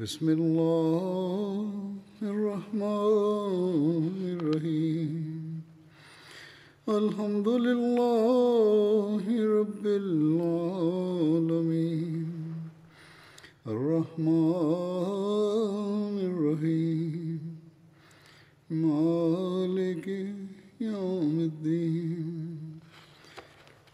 [0.00, 5.60] بسم اللہ الرحمن الرحیم۔
[6.86, 12.52] الحمد للہ رب العالمین۔
[13.64, 17.54] الرحمن الرحیم۔
[18.70, 20.08] مالک
[20.80, 22.39] یوم الدین۔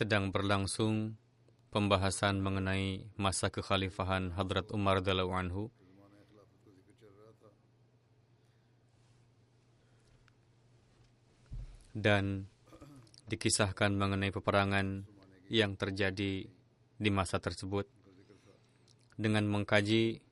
[0.00, 1.12] Sedang berlangsung
[1.68, 5.68] pembahasan mengenai masa kekhalifahan Hadrat Umar radhiyallahu anhu.
[11.92, 12.48] Dan
[13.28, 15.04] dikisahkan mengenai peperangan
[15.52, 16.48] yang terjadi
[16.96, 17.84] di masa tersebut.
[19.20, 20.24] Dengan mengkaji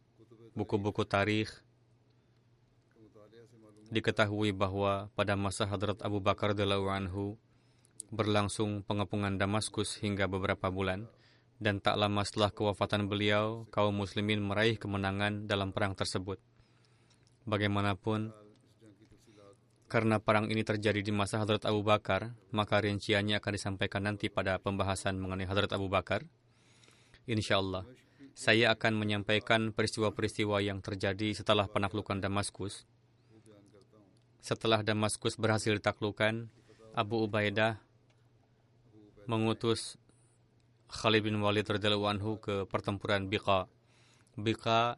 [0.57, 1.53] buku-buku tarikh,
[3.93, 7.37] diketahui bahwa pada masa Hadrat Abu Bakar radhiyallahu anhu
[8.09, 11.09] berlangsung pengepungan Damaskus hingga beberapa bulan,
[11.59, 16.39] dan tak lama setelah kewafatan beliau, kaum muslimin meraih kemenangan dalam perang tersebut.
[17.45, 18.31] Bagaimanapun,
[19.89, 24.61] karena perang ini terjadi di masa Hadrat Abu Bakar, maka rinciannya akan disampaikan nanti pada
[24.61, 26.29] pembahasan mengenai Hadrat Abu Bakar.
[27.25, 27.89] Insya Allah,
[28.37, 32.85] saya akan menyampaikan peristiwa-peristiwa yang terjadi setelah penaklukan Damaskus.
[34.39, 36.47] Setelah Damaskus berhasil ditaklukkan,
[36.95, 37.83] Abu Ubaidah
[39.29, 40.01] mengutus
[40.89, 43.69] Khalid bin Walid radhiyallahu anhu ke pertempuran Biqa.
[44.41, 44.97] Biqa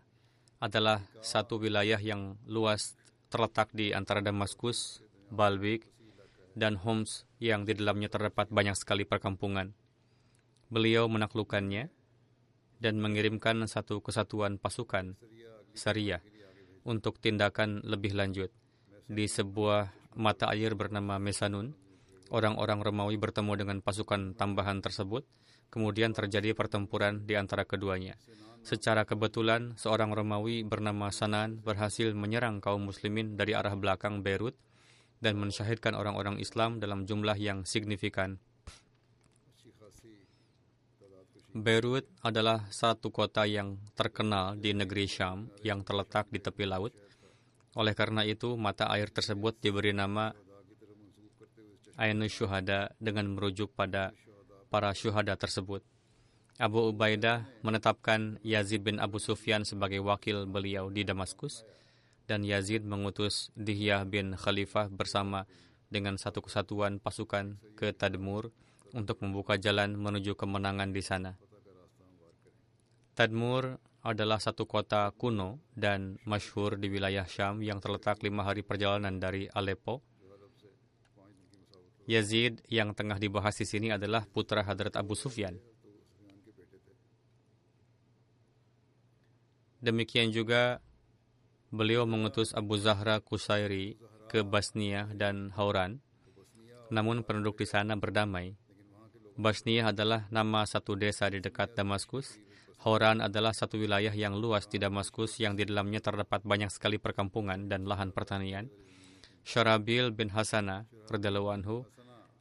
[0.63, 2.95] adalah satu wilayah yang luas
[3.27, 5.03] terletak di antara Damaskus,
[5.35, 5.83] Balbik,
[6.55, 9.75] dan Homs yang di dalamnya terdapat banyak sekali perkampungan.
[10.71, 11.91] Beliau menaklukkannya
[12.79, 15.19] dan mengirimkan satu kesatuan pasukan,
[15.75, 16.23] Syariah,
[16.87, 18.55] untuk tindakan lebih lanjut.
[19.11, 21.75] Di sebuah mata air bernama Mesanun,
[22.31, 25.27] orang-orang Romawi bertemu dengan pasukan tambahan tersebut,
[25.69, 28.15] kemudian terjadi pertempuran di antara keduanya.
[28.61, 34.53] Secara kebetulan, seorang Romawi bernama Sanan berhasil menyerang kaum muslimin dari arah belakang Beirut
[35.21, 38.37] dan mensyahidkan orang-orang Islam dalam jumlah yang signifikan.
[41.51, 46.95] Beirut adalah satu kota yang terkenal di negeri Syam yang terletak di tepi laut.
[47.75, 50.31] Oleh karena itu, mata air tersebut diberi nama
[52.01, 54.17] Ainus Syuhada dengan merujuk pada
[54.73, 55.85] para syuhada tersebut.
[56.57, 61.69] Abu Ubaidah menetapkan Yazid bin Abu Sufyan sebagai wakil beliau di Damaskus
[62.25, 65.45] dan Yazid mengutus Dihyah bin Khalifah bersama
[65.91, 68.49] dengan satu kesatuan pasukan ke Tadmur
[68.95, 71.35] untuk membuka jalan menuju kemenangan di sana.
[73.19, 79.21] Tadmur adalah satu kota kuno dan masyhur di wilayah Syam yang terletak lima hari perjalanan
[79.21, 80.01] dari Aleppo.
[82.09, 85.59] Yazid yang tengah dibahas di sini adalah putra Hadrat Abu Sufyan.
[89.81, 90.85] Demikian juga
[91.73, 93.97] beliau mengutus Abu Zahra Kusairi
[94.29, 96.05] ke Basnia dan Hauran,
[96.93, 98.55] namun penduduk di sana berdamai.
[99.41, 102.37] Basnia adalah nama satu desa di dekat Damaskus.
[102.85, 107.65] Hauran adalah satu wilayah yang luas di Damaskus yang di dalamnya terdapat banyak sekali perkampungan
[107.71, 108.69] dan lahan pertanian.
[109.45, 111.85] Syarabil bin Hasana radhiyallahu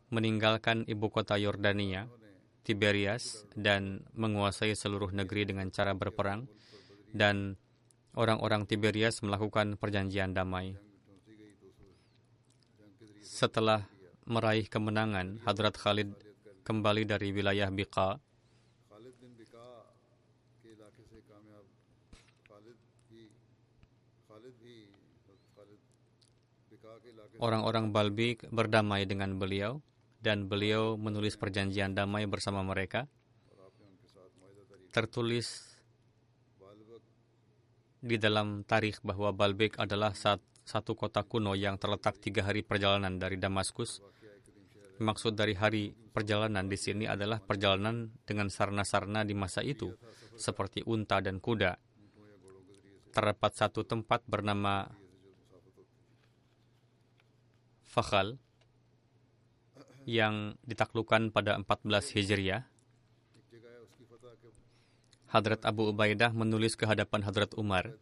[0.10, 2.10] meninggalkan ibu kota Yordania,
[2.66, 6.50] Tiberias, dan menguasai seluruh negeri dengan cara berperang
[7.14, 7.58] dan
[8.18, 10.78] orang-orang Tiberias melakukan perjanjian damai.
[13.22, 13.86] Setelah
[14.26, 16.14] meraih kemenangan, Hadrat Khalid
[16.66, 18.22] kembali dari wilayah Biqa.
[27.40, 29.80] Orang-orang Balbik berdamai dengan beliau
[30.20, 33.08] dan beliau menulis perjanjian damai bersama mereka.
[34.92, 35.80] Tertulis
[38.04, 40.12] di dalam tarikh bahwa Baalbek adalah
[40.68, 44.04] satu kota kuno yang terletak tiga hari perjalanan dari Damaskus.
[45.00, 49.96] Maksud dari hari perjalanan di sini adalah perjalanan dengan sarna-sarna di masa itu,
[50.36, 51.80] seperti unta dan kuda.
[53.16, 54.92] Terdapat satu tempat bernama
[57.90, 58.38] Fakhal
[60.06, 62.70] yang ditaklukkan pada 14 Hijriah.
[65.34, 67.98] Hadrat Abu Ubaidah menulis ke hadapan Hadrat Umar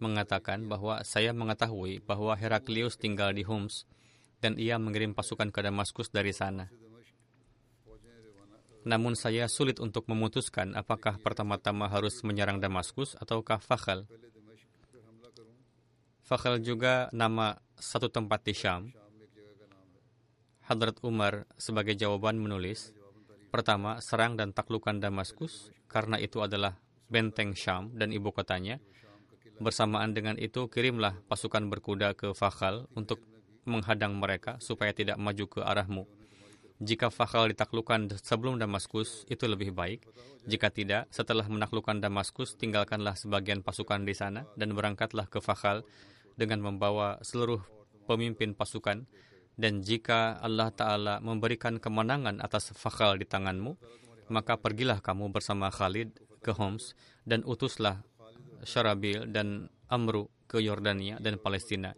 [0.00, 3.84] mengatakan bahwa saya mengetahui bahwa Heraklius tinggal di Homs
[4.40, 6.72] dan ia mengirim pasukan ke Damaskus dari sana.
[8.88, 14.08] Namun saya sulit untuk memutuskan apakah pertama-tama harus menyerang Damaskus ataukah Fakhal.
[16.24, 18.92] Fakhal juga nama satu tempat di Syam.
[20.68, 22.94] Hadrat Umar sebagai jawaban menulis,
[23.50, 26.78] pertama, serang dan taklukan Damaskus, karena itu adalah
[27.10, 28.78] benteng Syam dan ibu kotanya.
[29.58, 33.18] Bersamaan dengan itu, kirimlah pasukan berkuda ke Fakhal untuk
[33.66, 36.04] menghadang mereka supaya tidak maju ke arahmu.
[36.80, 40.06] Jika Fakhal ditaklukkan sebelum Damaskus, itu lebih baik.
[40.48, 45.84] Jika tidak, setelah menaklukkan Damaskus, tinggalkanlah sebagian pasukan di sana dan berangkatlah ke Fakhal
[46.40, 47.60] dengan membawa seluruh
[48.08, 49.04] pemimpin pasukan.
[49.60, 53.76] Dan jika Allah Ta'ala memberikan kemenangan atas Fakhal di tanganmu,
[54.32, 56.96] maka pergilah kamu bersama Khalid ke Homs
[57.28, 58.00] dan utuslah
[58.64, 61.92] Syarabil dan Amru ke Yordania dan Palestina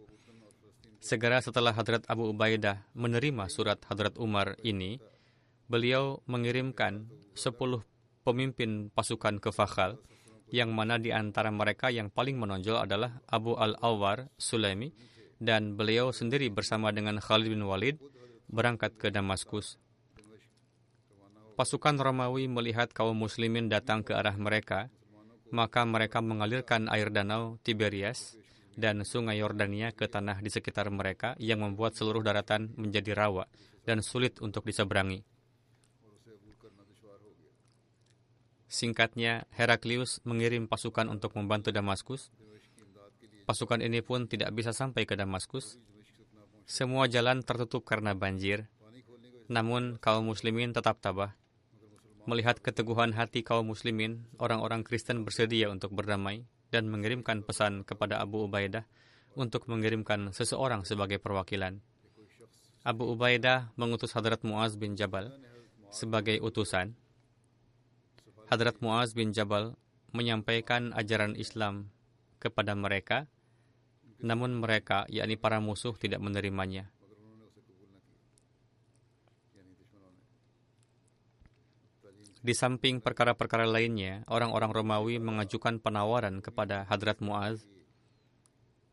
[1.03, 5.03] Segera setelah Hadrat Abu Ubaidah menerima surat Hadrat Umar ini,
[5.67, 7.83] beliau mengirimkan 10
[8.23, 9.99] pemimpin pasukan ke Fakhal,
[10.53, 14.93] yang mana di antara mereka yang paling menonjol adalah Abu Al-Awwar Sulaimi,
[15.41, 17.97] dan beliau sendiri bersama dengan Khalid bin Walid
[18.53, 19.81] berangkat ke Damaskus.
[21.57, 24.93] Pasukan Romawi melihat kaum muslimin datang ke arah mereka,
[25.49, 28.37] maka mereka mengalirkan air danau Tiberias
[28.73, 33.45] dan sungai Yordania ke tanah di sekitar mereka yang membuat seluruh daratan menjadi rawa
[33.85, 35.32] dan sulit untuk diseberangi.
[38.73, 42.33] Singkatnya, Heraklius mengirim pasukan untuk membantu Damaskus.
[43.45, 45.77] Pasukan ini pun tidak bisa sampai ke Damaskus.
[46.65, 48.65] Semua jalan tertutup karena banjir.
[49.45, 51.37] Namun, kaum muslimin tetap tabah.
[52.25, 58.49] Melihat keteguhan hati kaum muslimin, orang-orang Kristen bersedia untuk berdamai dan mengirimkan pesan kepada Abu
[58.49, 58.89] Ubaidah
[59.37, 61.77] untuk mengirimkan seseorang sebagai perwakilan.
[62.81, 65.29] Abu Ubaidah mengutus Hadrat Muaz bin Jabal
[65.93, 67.02] sebagai utusan.
[68.51, 69.75] Hadrat Muaz bin Jabal
[70.13, 71.89] menyampaikan ajaran Islam
[72.37, 73.25] kepada mereka,
[74.19, 76.91] namun mereka, yakni para musuh, tidak menerimanya.
[82.43, 87.63] Di samping perkara-perkara lainnya, orang-orang Romawi mengajukan penawaran kepada Hadrat Muaz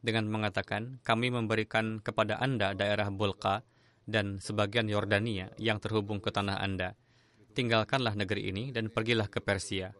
[0.06, 3.66] dengan mengatakan, kami memberikan kepada Anda daerah Bulqa
[4.06, 6.94] dan sebagian Yordania yang terhubung ke tanah Anda.
[7.50, 9.90] Tinggalkanlah negeri ini dan pergilah ke Persia.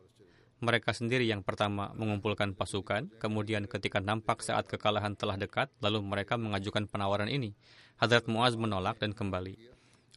[0.60, 6.36] Mereka sendiri yang pertama mengumpulkan pasukan, kemudian ketika nampak saat kekalahan telah dekat, lalu mereka
[6.36, 7.56] mengajukan penawaran ini.
[7.96, 9.56] Hadrat Muaz menolak dan kembali.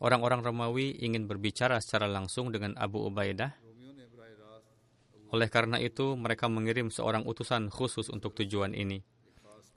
[0.04, 3.56] Orang-orang Romawi ingin berbicara secara langsung dengan Abu Ubaidah.
[5.32, 9.02] Oleh karena itu, mereka mengirim seorang utusan khusus untuk tujuan ini.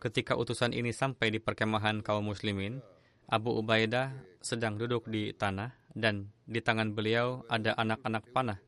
[0.02, 2.82] Ketika utusan ini sampai di perkemahan kaum muslimin,
[3.30, 8.60] Abu Ubaidah sedang duduk di tanah dan di tangan beliau ada anak-anak panah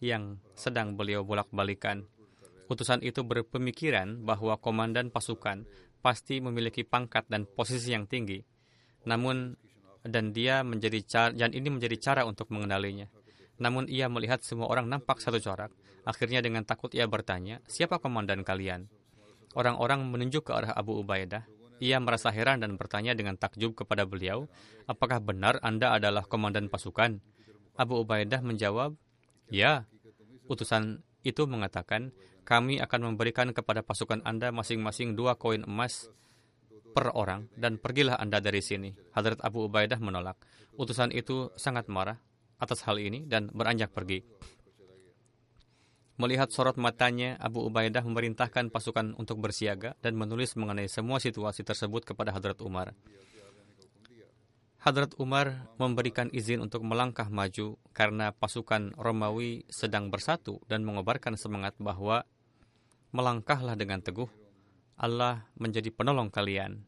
[0.00, 2.08] yang sedang beliau bolak-balikan.
[2.72, 5.68] Utusan itu berpemikiran bahwa komandan pasukan
[6.00, 8.40] pasti memiliki pangkat dan posisi yang tinggi.
[9.04, 9.52] Namun
[10.02, 13.06] dan dia menjadi cara, dan ini menjadi cara untuk mengenalinya.
[13.62, 15.70] Namun ia melihat semua orang nampak satu corak.
[16.02, 18.90] Akhirnya dengan takut ia bertanya, siapa komandan kalian?
[19.54, 21.46] Orang-orang menunjuk ke arah Abu Ubaidah.
[21.82, 24.46] Ia merasa heran dan bertanya dengan takjub kepada beliau,
[24.86, 27.18] apakah benar Anda adalah komandan pasukan?
[27.74, 28.94] Abu Ubaidah menjawab,
[29.50, 29.90] ya.
[30.46, 32.14] Utusan itu mengatakan,
[32.46, 36.06] kami akan memberikan kepada pasukan Anda masing-masing dua koin emas
[36.94, 38.94] per orang dan pergilah Anda dari sini.
[39.10, 40.38] Hadrat Abu Ubaidah menolak.
[40.78, 42.22] Utusan itu sangat marah
[42.62, 44.22] atas hal ini dan beranjak pergi.
[46.22, 52.06] Melihat sorot matanya, Abu Ubaidah memerintahkan pasukan untuk bersiaga dan menulis mengenai semua situasi tersebut
[52.06, 52.94] kepada Hadrat Umar.
[54.78, 61.74] Hadrat Umar memberikan izin untuk melangkah maju karena pasukan Romawi sedang bersatu dan mengobarkan semangat
[61.82, 62.22] bahwa
[63.10, 64.30] melangkahlah dengan teguh
[64.94, 66.86] Allah menjadi penolong kalian.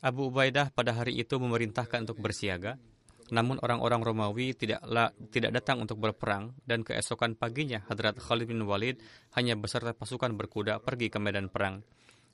[0.00, 2.80] Abu Ubaidah pada hari itu memerintahkan untuk bersiaga.
[3.28, 9.04] Namun orang-orang Romawi tidaklah tidak datang untuk berperang dan keesokan paginya Hadrat Khalid bin Walid
[9.36, 11.84] hanya beserta pasukan berkuda pergi ke medan perang.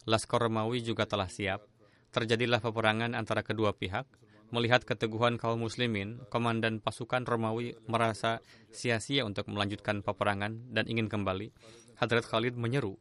[0.07, 1.67] Laskar Romawi juga telah siap.
[2.15, 4.07] Terjadilah peperangan antara kedua pihak.
[4.55, 8.39] Melihat keteguhan kaum muslimin, komandan pasukan Romawi merasa
[8.71, 11.51] sia-sia untuk melanjutkan peperangan dan ingin kembali.
[11.99, 12.95] Hadrat Khalid menyeru,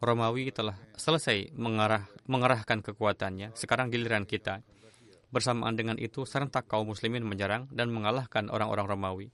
[0.00, 4.64] Romawi telah selesai mengarah, mengerahkan kekuatannya, sekarang giliran kita.
[5.30, 9.28] Bersamaan dengan itu, serentak kaum muslimin menyerang dan mengalahkan orang-orang Romawi.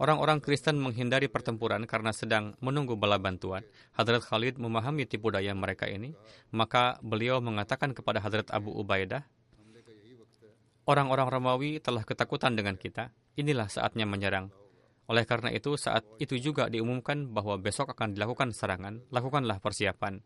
[0.00, 3.64] Orang-orang Kristen menghindari pertempuran karena sedang menunggu bala bantuan.
[3.96, 6.12] Hadrat Khalid memahami tipu daya mereka ini,
[6.50, 9.24] maka beliau mengatakan kepada Hadrat Abu Ubaidah,
[10.82, 14.50] Orang-orang Romawi telah ketakutan dengan kita, inilah saatnya menyerang.
[15.06, 20.18] Oleh karena itu, saat itu juga diumumkan bahwa besok akan dilakukan serangan, lakukanlah persiapan.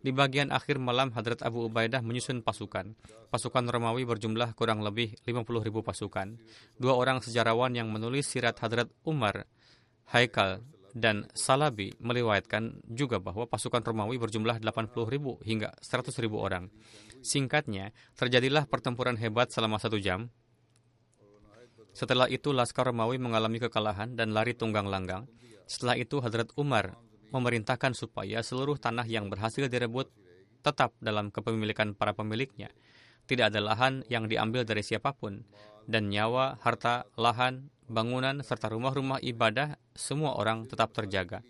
[0.00, 2.96] Di bagian akhir malam, Hadrat Abu Ubaidah menyusun pasukan.
[3.28, 6.40] Pasukan Romawi berjumlah kurang lebih 50 ribu pasukan.
[6.80, 9.44] Dua orang sejarawan yang menulis sirat Hadrat Umar,
[10.08, 10.64] Haikal,
[10.96, 16.72] dan Salabi meriwayatkan juga bahwa pasukan Romawi berjumlah 80 ribu hingga 100 ribu orang.
[17.20, 20.32] Singkatnya, terjadilah pertempuran hebat selama satu jam.
[21.92, 25.28] Setelah itu, Laskar Romawi mengalami kekalahan dan lari tunggang langgang.
[25.68, 26.96] Setelah itu, Hadrat Umar
[27.30, 30.10] memerintahkan supaya seluruh tanah yang berhasil direbut
[30.60, 32.68] tetap dalam kepemilikan para pemiliknya.
[33.24, 35.46] Tidak ada lahan yang diambil dari siapa pun,
[35.86, 41.42] dan nyawa, harta, lahan, bangunan, serta rumah-rumah ibadah semua orang tetap terjaga.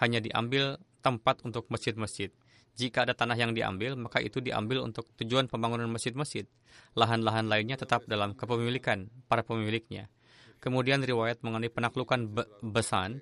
[0.00, 2.32] Hanya diambil tempat untuk masjid-masjid.
[2.76, 6.48] Jika ada tanah yang diambil, maka itu diambil untuk tujuan pembangunan masjid-masjid.
[6.96, 10.08] Lahan-lahan lainnya tetap dalam kepemilikan para pemiliknya.
[10.60, 12.32] Kemudian riwayat mengenai penaklukan
[12.64, 13.20] Besan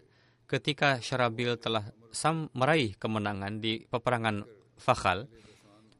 [0.48, 4.48] ketika Syarabil telah sam meraih kemenangan di peperangan
[4.80, 5.28] Fakhal,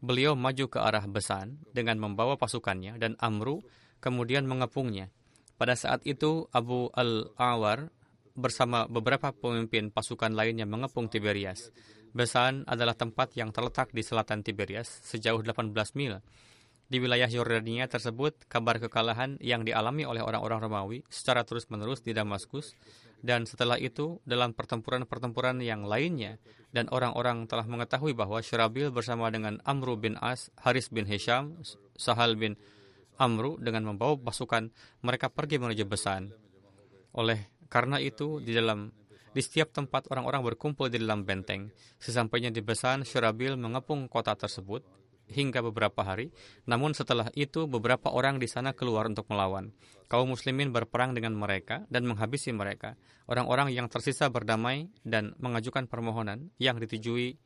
[0.00, 3.60] beliau maju ke arah Besan dengan membawa pasukannya dan Amru
[4.00, 5.12] kemudian mengepungnya.
[5.58, 7.90] Pada saat itu Abu Al-Awar
[8.38, 11.74] bersama beberapa pemimpin pasukan lainnya mengepung Tiberias.
[12.14, 16.22] Besan adalah tempat yang terletak di selatan Tiberias sejauh 18 mil.
[16.88, 22.72] Di wilayah Yordania tersebut, kabar kekalahan yang dialami oleh orang-orang Romawi secara terus-menerus di Damaskus
[23.20, 26.40] dan setelah itu dalam pertempuran-pertempuran yang lainnya
[26.72, 31.60] dan orang-orang telah mengetahui bahwa Syarabil bersama dengan Amru bin As, Haris bin Hisham,
[31.92, 32.56] Sahal bin
[33.20, 34.72] Amru dengan membawa pasukan
[35.04, 36.32] mereka pergi menuju Besan.
[37.12, 38.88] Oleh karena itu di dalam
[39.36, 41.68] di setiap tempat orang-orang berkumpul di dalam benteng.
[42.00, 44.97] Sesampainya di Besan, Syarabil mengepung kota tersebut
[45.32, 46.32] hingga beberapa hari.
[46.64, 49.72] Namun setelah itu beberapa orang di sana keluar untuk melawan.
[50.08, 52.96] Kaum muslimin berperang dengan mereka dan menghabisi mereka.
[53.28, 57.36] Orang-orang yang tersisa berdamai dan mengajukan permohonan yang ditujui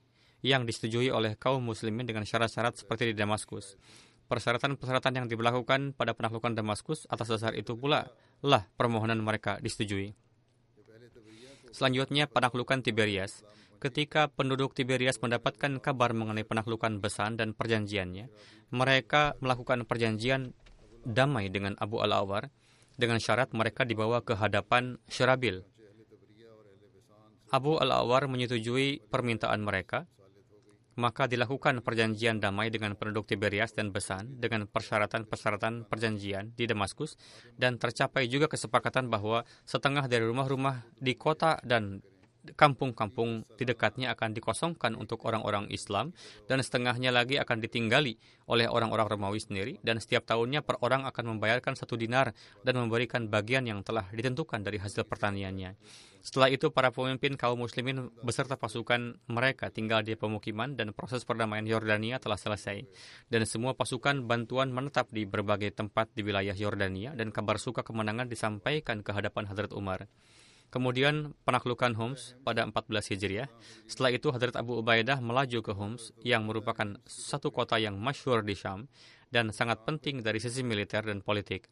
[0.42, 3.78] yang disetujui oleh kaum muslimin dengan syarat-syarat seperti di Damaskus.
[4.26, 8.10] Persyaratan-persyaratan yang diberlakukan pada penaklukan Damaskus atas dasar itu pula
[8.42, 10.18] lah permohonan mereka disetujui.
[11.72, 13.40] Selanjutnya penaklukan Tiberias.
[13.82, 18.30] Ketika penduduk Tiberias mendapatkan kabar mengenai penaklukan Besan dan perjanjiannya,
[18.70, 20.54] mereka melakukan perjanjian
[21.02, 22.54] damai dengan Abu Al-Awar
[22.94, 25.66] dengan syarat mereka dibawa ke hadapan Syarabil.
[27.50, 30.06] Abu Al-Awar menyetujui permintaan mereka,
[30.94, 37.18] maka dilakukan perjanjian damai dengan penduduk Tiberias dan Besan dengan persyaratan-persyaratan perjanjian di Damaskus
[37.58, 41.98] dan tercapai juga kesepakatan bahwa setengah dari rumah-rumah di kota dan
[42.58, 46.10] kampung-kampung di dekatnya akan dikosongkan untuk orang-orang Islam
[46.50, 48.18] dan setengahnya lagi akan ditinggali
[48.50, 52.34] oleh orang-orang Romawi sendiri dan setiap tahunnya per orang akan membayarkan satu dinar
[52.66, 55.78] dan memberikan bagian yang telah ditentukan dari hasil pertaniannya.
[56.22, 61.66] Setelah itu para pemimpin kaum muslimin beserta pasukan mereka tinggal di pemukiman dan proses perdamaian
[61.66, 62.86] Yordania telah selesai
[63.26, 68.30] dan semua pasukan bantuan menetap di berbagai tempat di wilayah Yordania dan kabar suka kemenangan
[68.30, 70.06] disampaikan ke hadapan Hadrat Umar.
[70.72, 73.52] Kemudian penaklukan Homs pada 14 Hijriah.
[73.84, 78.56] Setelah itu Hadrat Abu Ubaidah melaju ke Homs yang merupakan satu kota yang masyhur di
[78.56, 78.88] Syam
[79.28, 81.68] dan sangat penting dari sisi militer dan politik.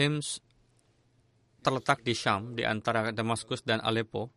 [0.00, 0.40] Hims
[1.60, 4.32] terletak di Syam di antara Damaskus dan Aleppo.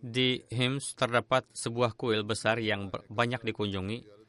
[0.00, 4.20] Di Hims terdapat sebuah kuil besar yang banyak dikunjungi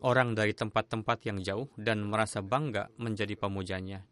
[0.00, 4.11] orang dari tempat-tempat yang jauh dan merasa bangga menjadi pemujanya.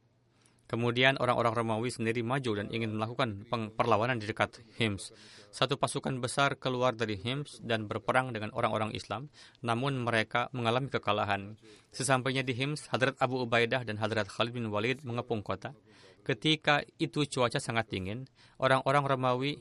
[0.71, 3.43] Kemudian orang-orang Romawi sendiri maju dan ingin melakukan
[3.75, 5.11] perlawanan di dekat Hims.
[5.51, 9.35] Satu pasukan besar keluar dari Hims dan berperang dengan orang-orang Islam,
[9.67, 11.59] namun mereka mengalami kekalahan.
[11.91, 15.75] Sesampainya di Hims, Hadrat Abu Ubaidah dan Hadrat Khalid bin Walid mengepung kota.
[16.23, 18.31] Ketika itu cuaca sangat dingin,
[18.63, 19.59] orang-orang Romawi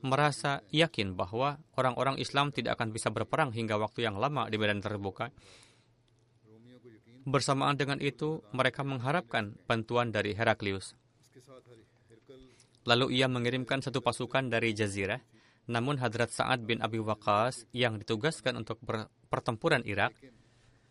[0.00, 4.80] merasa yakin bahwa orang-orang Islam tidak akan bisa berperang hingga waktu yang lama di medan
[4.80, 5.28] terbuka.
[7.28, 10.96] Bersamaan dengan itu, mereka mengharapkan bantuan dari Heraklius.
[12.88, 15.20] Lalu ia mengirimkan satu pasukan dari Jazirah,
[15.68, 18.80] namun Hadrat Sa'ad bin Abi Waqqas yang ditugaskan untuk
[19.28, 20.16] pertempuran Irak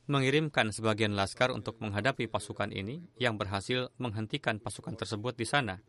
[0.06, 5.82] mengirimkan sebagian laskar untuk menghadapi pasukan ini yang berhasil menghentikan pasukan tersebut di sana.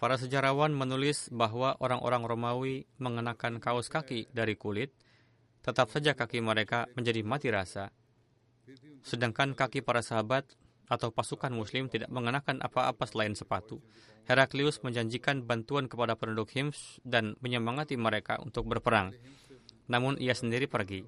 [0.00, 4.96] Para sejarawan menulis bahwa orang-orang Romawi mengenakan kaos kaki dari kulit,
[5.60, 7.92] tetap saja kaki mereka menjadi mati rasa.
[9.02, 10.44] Sedangkan kaki para sahabat
[10.90, 13.78] atau pasukan muslim tidak mengenakan apa-apa selain sepatu.
[14.26, 19.14] Heraklius menjanjikan bantuan kepada penduduk Hims dan menyemangati mereka untuk berperang.
[19.86, 21.06] Namun ia sendiri pergi.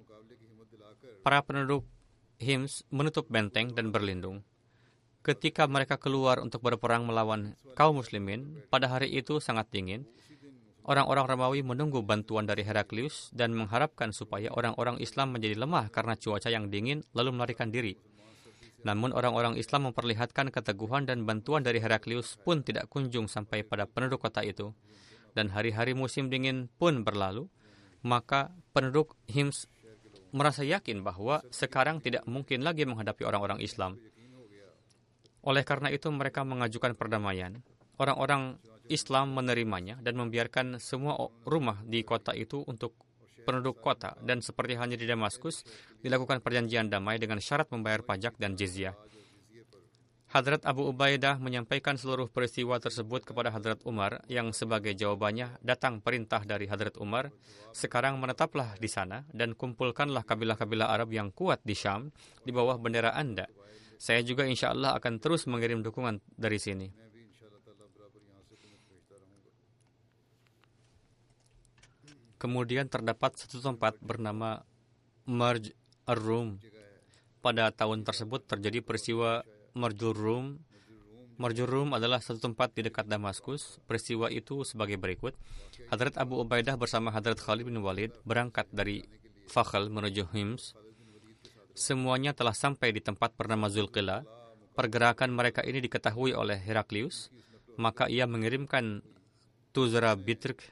[1.27, 1.87] Para penduduk
[2.43, 4.43] Hims menutup benteng dan berlindung.
[5.23, 10.03] Ketika mereka keluar untuk berperang melawan kaum muslimin, pada hari itu sangat dingin.
[10.83, 16.51] Orang-orang Romawi menunggu bantuan dari Heraklius dan mengharapkan supaya orang-orang Islam menjadi lemah karena cuaca
[16.51, 17.95] yang dingin lalu melarikan diri.
[18.83, 24.27] Namun orang-orang Islam memperlihatkan keteguhan dan bantuan dari Heraklius pun tidak kunjung sampai pada penduduk
[24.27, 24.75] kota itu.
[25.39, 27.47] Dan hari-hari musim dingin pun berlalu,
[28.03, 29.71] maka penduduk Hims
[30.35, 34.03] merasa yakin bahwa sekarang tidak mungkin lagi menghadapi orang-orang Islam.
[35.47, 37.63] Oleh karena itu mereka mengajukan perdamaian.
[38.03, 38.59] Orang-orang
[38.93, 41.17] Islam menerimanya dan membiarkan semua
[41.49, 42.95] rumah di kota itu untuk
[43.43, 45.67] penduduk kota dan seperti halnya di Damaskus
[46.05, 48.95] dilakukan perjanjian damai dengan syarat membayar pajak dan jizyah.
[50.33, 56.41] Hadrat Abu Ubaidah menyampaikan seluruh peristiwa tersebut kepada Hadrat Umar yang sebagai jawabannya datang perintah
[56.41, 57.29] dari Hadrat Umar,
[57.77, 62.09] sekarang menetaplah di sana dan kumpulkanlah kabilah-kabilah Arab yang kuat di Syam
[62.49, 63.45] di bawah bendera Anda
[64.03, 66.91] saya juga insya Allah akan terus mengirim dukungan dari sini.
[72.43, 74.67] Kemudian terdapat satu tempat bernama
[75.31, 75.71] Marj
[76.11, 76.59] Ar-Rum.
[77.39, 79.47] Pada tahun tersebut terjadi peristiwa
[79.79, 80.47] Marjul Rum.
[81.39, 83.79] Marjul Rum adalah satu tempat di dekat Damaskus.
[83.87, 85.39] Peristiwa itu sebagai berikut.
[85.95, 89.07] Hadrat Abu Ubaidah bersama Hadrat Khalid bin Walid berangkat dari
[89.47, 90.75] Fakhl menuju Hims
[91.73, 94.25] semuanya telah sampai di tempat bernama Zulqila.
[94.73, 97.29] Pergerakan mereka ini diketahui oleh Heraklius,
[97.77, 99.05] maka ia mengirimkan
[99.77, 100.65] Tuzra Bitrk.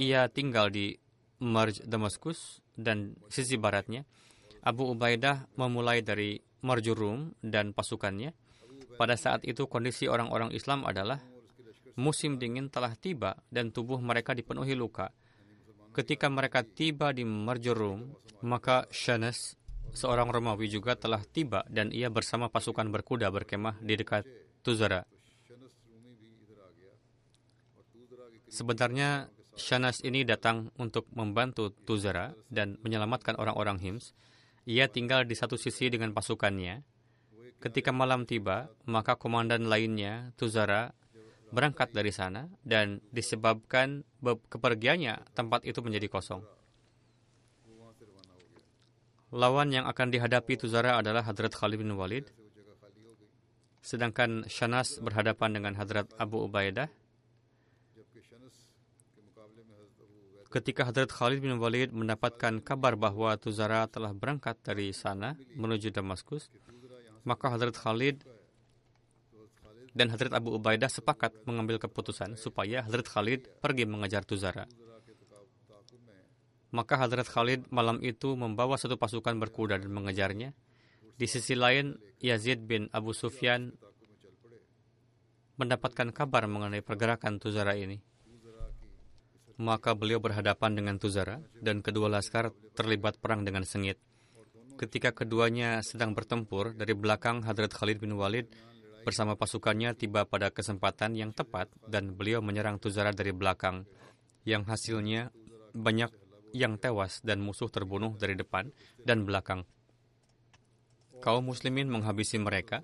[0.00, 0.96] Ia tinggal di
[1.44, 4.08] Marj Damaskus dan sisi baratnya.
[4.64, 8.32] Abu Ubaidah memulai dari Marjurum dan pasukannya.
[8.96, 11.20] Pada saat itu kondisi orang-orang Islam adalah
[12.00, 15.12] musim dingin telah tiba dan tubuh mereka dipenuhi luka.
[15.92, 18.08] Ketika mereka tiba di Marjurum,
[18.40, 19.60] maka Shanas
[19.92, 24.24] seorang Romawi juga telah tiba dan ia bersama pasukan berkuda berkemah di dekat
[24.64, 25.04] Tuzara.
[28.48, 29.28] Sebenarnya
[29.60, 34.16] Shanas ini datang untuk membantu Tuzara dan menyelamatkan orang-orang Hims.
[34.64, 36.80] Ia tinggal di satu sisi dengan pasukannya.
[37.60, 40.96] Ketika malam tiba, maka komandan lainnya, Tuzara,
[41.52, 46.40] berangkat dari sana dan disebabkan kepergiannya, tempat itu menjadi kosong.
[49.30, 52.26] Lawan yang akan dihadapi Tuzara adalah Hadrat Khalid bin Walid.
[53.78, 56.90] Sedangkan Shanas berhadapan dengan Hadrat Abu Ubaidah.
[60.50, 66.50] Ketika Hadrat Khalid bin Walid mendapatkan kabar bahwa Tuzara telah berangkat dari sana menuju Damaskus,
[67.22, 68.26] maka Hadrat Khalid
[69.94, 74.66] dan Hadrat Abu Ubaidah sepakat mengambil keputusan supaya Hadrat Khalid pergi mengejar Tuzara.
[76.74, 80.50] Maka Hadrat Khalid malam itu membawa satu pasukan berkuda dan mengejarnya.
[81.14, 83.70] Di sisi lain, Yazid bin Abu Sufyan
[85.62, 88.02] mendapatkan kabar mengenai pergerakan Tuzara ini.
[89.60, 94.00] Maka beliau berhadapan dengan Tuzara dan kedua laskar terlibat perang dengan sengit.
[94.80, 98.48] Ketika keduanya sedang bertempur, dari belakang Hadrat Khalid bin Walid
[99.04, 103.84] bersama pasukannya tiba pada kesempatan yang tepat dan beliau menyerang Tuzara dari belakang,
[104.48, 105.28] yang hasilnya
[105.76, 106.08] banyak
[106.56, 108.72] yang tewas dan musuh terbunuh dari depan
[109.04, 109.68] dan belakang.
[111.20, 112.80] Kaum muslimin menghabisi mereka.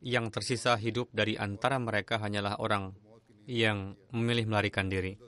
[0.00, 2.96] Yang tersisa hidup dari antara mereka hanyalah orang
[3.44, 5.20] yang memilih melarikan diri.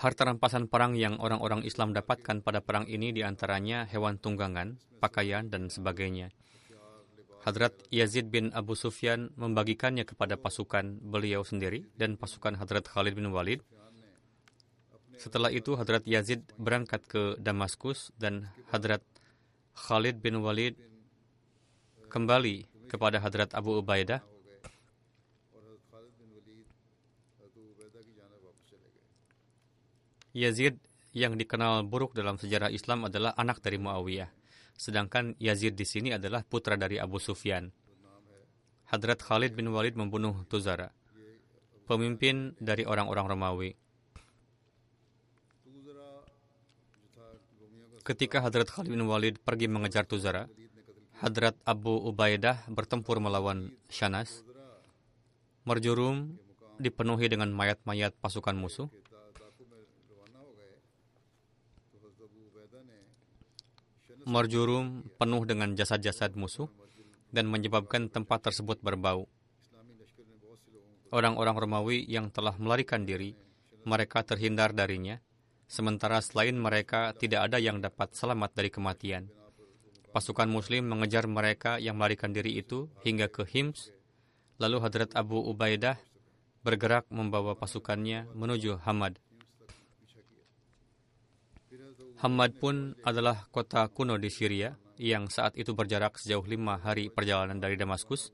[0.00, 5.52] Harta rampasan perang yang orang-orang Islam dapatkan pada perang ini di antaranya hewan tunggangan, pakaian,
[5.52, 6.32] dan sebagainya.
[7.44, 13.28] Hadrat Yazid bin Abu Sufyan membagikannya kepada pasukan beliau sendiri dan pasukan Hadrat Khalid bin
[13.28, 13.60] Walid
[15.20, 19.04] setelah itu Hadrat Yazid berangkat ke Damaskus dan Hadrat
[19.76, 20.80] Khalid bin Walid
[22.08, 24.24] kembali kepada Hadrat Abu Ubaidah.
[30.30, 30.78] Yazid
[31.10, 34.30] yang dikenal buruk dalam sejarah Islam adalah anak dari Muawiyah.
[34.78, 37.68] Sedangkan Yazid di sini adalah putra dari Abu Sufyan.
[38.90, 40.90] Hadrat Khalid bin Walid membunuh Tuzara,
[41.86, 43.70] pemimpin dari orang-orang Romawi.
[48.02, 50.50] Ketika Hadrat Khalid bin Walid pergi mengejar Tuzara,
[51.20, 54.42] Hadrat Abu Ubaidah bertempur melawan Shanas.
[55.68, 56.40] Merjurum
[56.80, 58.88] dipenuhi dengan mayat-mayat pasukan musuh.
[64.28, 66.68] Merjurum penuh dengan jasad-jasad musuh
[67.32, 69.24] dan menyebabkan tempat tersebut berbau.
[71.10, 73.34] Orang-orang Romawi yang telah melarikan diri,
[73.82, 75.18] mereka terhindar darinya,
[75.66, 79.26] sementara selain mereka tidak ada yang dapat selamat dari kematian.
[80.10, 83.90] Pasukan Muslim mengejar mereka yang melarikan diri itu hingga ke Hims,
[84.58, 85.98] lalu Hadrat Abu Ubaidah
[86.60, 89.16] bergerak membawa pasukannya menuju Hamad.
[92.20, 97.56] Hamad pun adalah kota kuno di Syria yang saat itu berjarak sejauh lima hari perjalanan
[97.56, 98.28] dari Damaskus.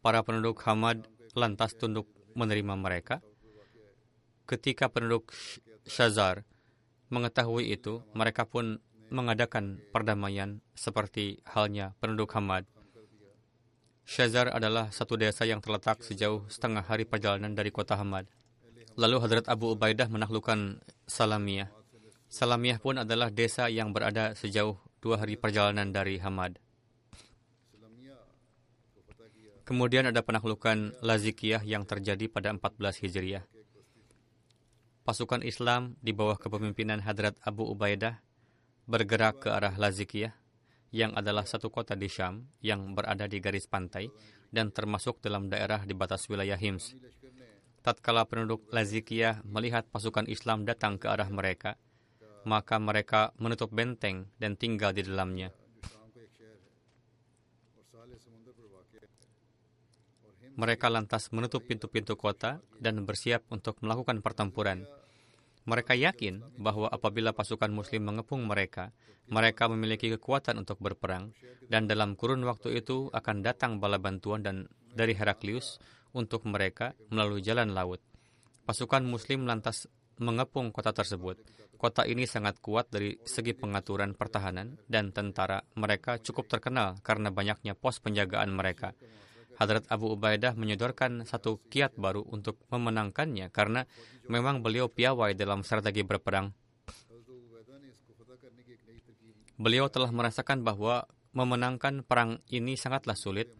[0.00, 1.04] Para penduduk Hamad
[1.36, 3.20] lantas tunduk menerima mereka.
[4.48, 5.28] Ketika penduduk
[5.84, 6.48] Shazar
[7.12, 8.80] mengetahui itu, mereka pun
[9.12, 12.64] mengadakan perdamaian seperti halnya penduduk Hamad.
[14.08, 18.24] Shazar adalah satu desa yang terletak sejauh setengah hari perjalanan dari kota Hamad.
[18.96, 21.81] Lalu Hadrat Abu Ubaidah menaklukkan Salamiyah.
[22.32, 26.56] Salamiyah pun adalah desa yang berada sejauh dua hari perjalanan dari Hamad.
[29.68, 33.44] Kemudian ada penaklukan Lazikiyah yang terjadi pada 14 Hijriah.
[35.04, 38.24] Pasukan Islam di bawah kepemimpinan Hadrat Abu Ubaidah
[38.88, 40.32] bergerak ke arah Lazikiyah
[40.88, 44.08] yang adalah satu kota di Syam yang berada di garis pantai
[44.48, 46.96] dan termasuk dalam daerah di batas wilayah Hims.
[47.84, 51.76] Tatkala penduduk Lazikiyah melihat pasukan Islam datang ke arah mereka,
[52.44, 55.50] maka mereka menutup benteng dan tinggal di dalamnya.
[60.52, 64.84] Mereka lantas menutup pintu-pintu kota dan bersiap untuk melakukan pertempuran.
[65.64, 68.92] Mereka yakin bahwa apabila pasukan Muslim mengepung mereka,
[69.30, 71.32] mereka memiliki kekuatan untuk berperang,
[71.70, 75.80] dan dalam kurun waktu itu akan datang bala bantuan dan dari Heraklius
[76.12, 78.02] untuk mereka melalui jalan laut.
[78.68, 79.88] Pasukan Muslim lantas
[80.20, 81.40] mengepung kota tersebut.
[81.82, 87.74] Kota ini sangat kuat dari segi pengaturan pertahanan dan tentara mereka cukup terkenal karena banyaknya
[87.74, 88.94] pos penjagaan mereka.
[89.58, 93.82] Hadrat Abu Ubaidah menyodorkan satu kiat baru untuk memenangkannya karena
[94.30, 96.54] memang beliau piawai dalam strategi berperang.
[99.58, 103.50] Beliau telah merasakan bahwa memenangkan perang ini sangatlah sulit.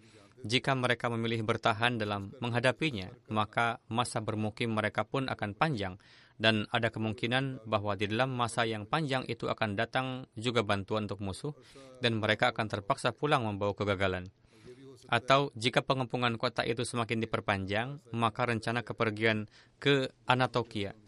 [0.46, 5.98] Jika mereka memilih bertahan dalam menghadapinya, maka masa bermukim mereka pun akan panjang
[6.42, 11.22] dan ada kemungkinan bahwa di dalam masa yang panjang itu akan datang juga bantuan untuk
[11.22, 11.55] musuh
[12.02, 14.26] dan mereka akan terpaksa pulang membawa kegagalan.
[15.07, 19.46] Atau jika pengepungan kota itu semakin diperpanjang, maka rencana kepergian
[19.78, 20.98] ke Anatokia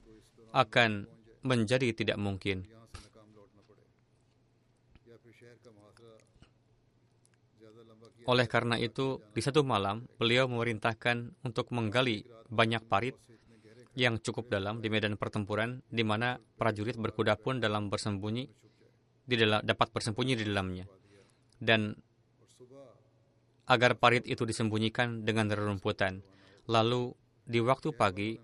[0.54, 1.10] akan
[1.42, 2.70] menjadi tidak mungkin.
[8.24, 13.18] Oleh karena itu, di satu malam, beliau memerintahkan untuk menggali banyak parit
[13.94, 18.44] yang cukup dalam di medan pertempuran di mana prajurit berkuda pun dalam bersembunyi
[19.24, 20.84] di dalam, dapat bersembunyi di dalamnya.
[21.56, 21.94] Dan
[23.64, 26.20] agar parit itu disembunyikan dengan rerumputan.
[26.68, 27.16] Lalu
[27.48, 28.36] di waktu pagi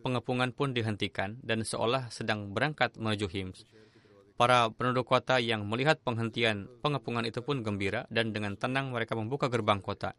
[0.00, 3.68] pengepungan pun dihentikan dan seolah sedang berangkat menuju Hims.
[4.34, 9.46] Para penduduk kota yang melihat penghentian pengepungan itu pun gembira dan dengan tenang mereka membuka
[9.46, 10.18] gerbang kota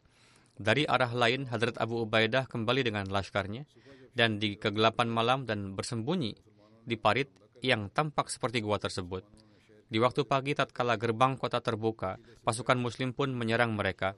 [0.55, 3.67] dari arah lain Hadrat Abu Ubaidah kembali dengan laskarnya
[4.15, 6.35] dan di kegelapan malam dan bersembunyi
[6.87, 7.27] di parit
[7.59, 9.25] yang tampak seperti gua tersebut.
[9.85, 14.17] Di waktu pagi tatkala gerbang kota terbuka, pasukan muslim pun menyerang mereka.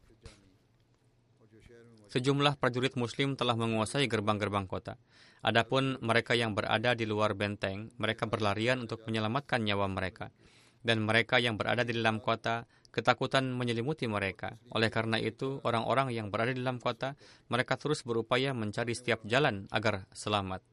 [2.08, 4.96] Sejumlah prajurit muslim telah menguasai gerbang-gerbang kota.
[5.44, 10.32] Adapun mereka yang berada di luar benteng, mereka berlarian untuk menyelamatkan nyawa mereka.
[10.80, 12.64] Dan mereka yang berada di dalam kota
[12.98, 14.58] Ketakutan menyelimuti mereka.
[14.74, 17.14] Oleh karena itu, orang-orang yang berada di dalam kota,
[17.46, 20.66] mereka terus berupaya mencari setiap jalan agar selamat.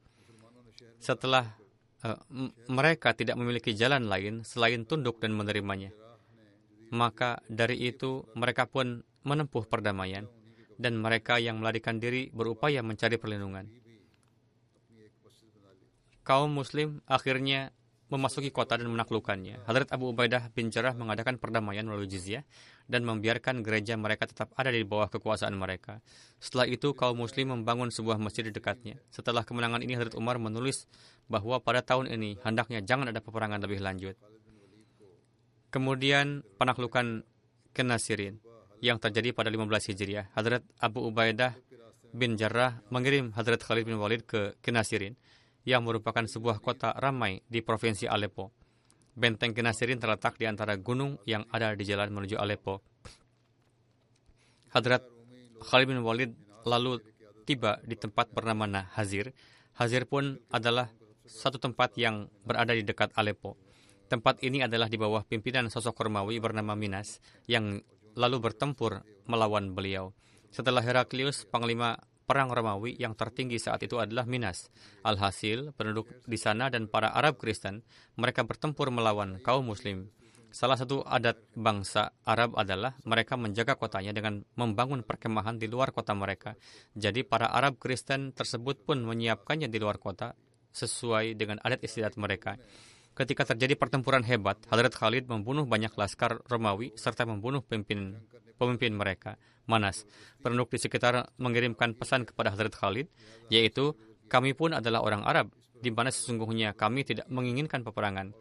[0.97, 1.53] Setelah
[2.01, 2.17] uh,
[2.65, 5.93] mereka tidak memiliki jalan lain selain tunduk dan menerimanya,
[6.89, 10.25] maka dari itu mereka pun menempuh perdamaian,
[10.81, 13.69] dan mereka yang melarikan diri berupaya mencari perlindungan.
[16.25, 17.69] Kaum Muslim akhirnya
[18.05, 19.65] memasuki kota dan menaklukkannya.
[19.65, 22.45] Hadrat Abu Ubaidah bin Jarrah mengadakan perdamaian melalui jizyah
[22.85, 26.05] dan membiarkan gereja mereka tetap ada di bawah kekuasaan mereka.
[26.37, 29.01] Setelah itu, kaum muslim membangun sebuah masjid di dekatnya.
[29.09, 30.85] Setelah kemenangan ini, Hadrat Umar menulis
[31.25, 34.13] bahwa pada tahun ini hendaknya jangan ada peperangan lebih lanjut.
[35.73, 37.25] Kemudian penaklukan
[37.75, 38.39] Kenasirin
[38.79, 40.31] yang terjadi pada 15 Hijriah.
[40.31, 41.57] Hadrat Abu Ubaidah
[42.15, 45.19] bin Jarrah mengirim Hadrat Khalid bin Walid ke Kenasirin
[45.65, 48.53] yang merupakan sebuah kota ramai di provinsi Aleppo.
[49.17, 52.85] Benteng Kenasirin terletak di antara gunung yang ada di jalan menuju Aleppo.
[54.71, 55.03] Hadrat
[55.65, 56.31] Khalid bin Walid
[56.67, 57.01] lalu
[57.47, 59.33] tiba di tempat bernama Hazir.
[59.75, 60.91] Hazir pun adalah
[61.25, 63.57] satu tempat yang berada di dekat Aleppo.
[64.05, 67.17] Tempat ini adalah di bawah pimpinan sosok Romawi bernama Minas
[67.49, 67.81] yang
[68.13, 70.13] lalu bertempur melawan beliau.
[70.53, 74.73] Setelah Heraklius, panglima perang Romawi yang tertinggi saat itu adalah Minas.
[75.05, 77.85] Alhasil, penduduk di sana dan para Arab Kristen,
[78.17, 80.09] mereka bertempur melawan kaum Muslim.
[80.55, 86.15] Salah satu adat bangsa Arab adalah mereka menjaga kotanya dengan membangun perkemahan di luar kota
[86.15, 86.55] mereka.
[86.95, 90.31] Jadi para Arab Kristen tersebut pun menyiapkannya di luar kota
[90.71, 92.55] sesuai dengan adat istiadat mereka.
[93.15, 98.19] Ketika terjadi pertempuran hebat, Hadrat Khalid membunuh banyak laskar Romawi serta membunuh pemimpin
[98.59, 99.39] pemimpin mereka.
[99.71, 100.03] Manas.
[100.43, 103.07] Penduduk di sekitar mengirimkan pesan kepada Hazrat Khalid,
[103.47, 103.95] yaitu
[104.27, 105.47] kami pun adalah orang Arab,
[105.79, 108.35] di mana sesungguhnya kami tidak menginginkan peperangan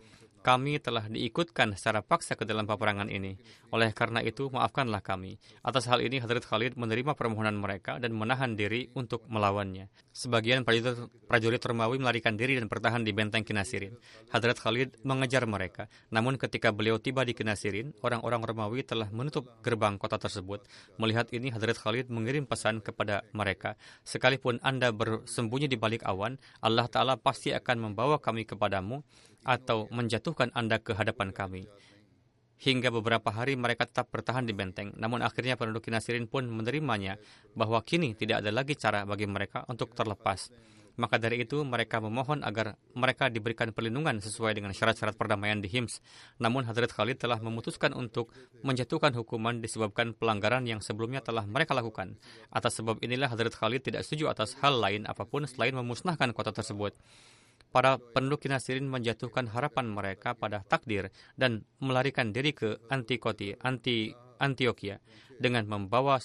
[0.45, 3.41] kami telah diikutkan secara paksa ke dalam peperangan ini.
[3.73, 5.41] Oleh karena itu, maafkanlah kami.
[5.65, 9.89] Atas hal ini, Hadrat Khalid menerima permohonan mereka dan menahan diri untuk melawannya.
[10.13, 13.97] Sebagian prajurit, prajurit Romawi melarikan diri dan bertahan di benteng Kinasirin.
[14.29, 15.89] Hadrat Khalid mengejar mereka.
[16.13, 20.61] Namun ketika beliau tiba di Kinasirin, orang-orang Romawi telah menutup gerbang kota tersebut.
[21.01, 23.81] Melihat ini, Hadrat Khalid mengirim pesan kepada mereka.
[24.05, 29.01] Sekalipun Anda bersembunyi di balik awan, Allah Ta'ala pasti akan membawa kami kepadamu
[29.45, 31.69] atau menjatuhkan Anda ke hadapan kami.
[32.65, 37.21] Hingga beberapa hari mereka tetap bertahan di benteng, namun akhirnya penduduk Kinasirin pun menerimanya
[37.53, 40.49] bahwa kini tidak ada lagi cara bagi mereka untuk terlepas.
[40.95, 45.99] Maka dari itu mereka memohon agar mereka diberikan perlindungan sesuai dengan syarat-syarat perdamaian di Hims.
[46.39, 48.31] Namun Hadrat Khalid telah memutuskan untuk
[48.63, 52.15] menjatuhkan hukuman disebabkan pelanggaran yang sebelumnya telah mereka lakukan.
[52.55, 56.55] Atas sebab inilah Hadrat Khalid tidak setuju atas hal lain apa pun selain memusnahkan kota
[56.55, 56.95] tersebut
[57.75, 65.03] para penduduk Kinasirin menjatuhkan harapan mereka pada takdir dan melarikan diri ke Antikoti, anti Antioquia
[65.35, 66.23] dengan membawa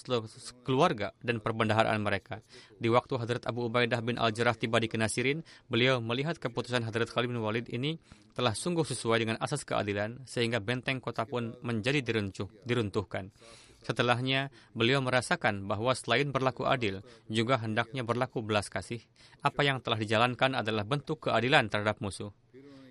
[0.62, 2.38] keluarga dan perbendaharaan mereka.
[2.78, 7.34] Di waktu Hadrat Abu Ubaidah bin Al-Jarrah tiba di Kinasirin, beliau melihat keputusan Hadrat Khalid
[7.34, 7.98] bin Walid ini
[8.34, 13.34] telah sungguh sesuai dengan asas keadilan sehingga benteng kota pun menjadi diruntuh, diruntuhkan.
[13.80, 17.00] Setelahnya, beliau merasakan bahwa selain berlaku adil,
[17.32, 19.00] juga hendaknya berlaku belas kasih.
[19.40, 22.30] Apa yang telah dijalankan adalah bentuk keadilan terhadap musuh.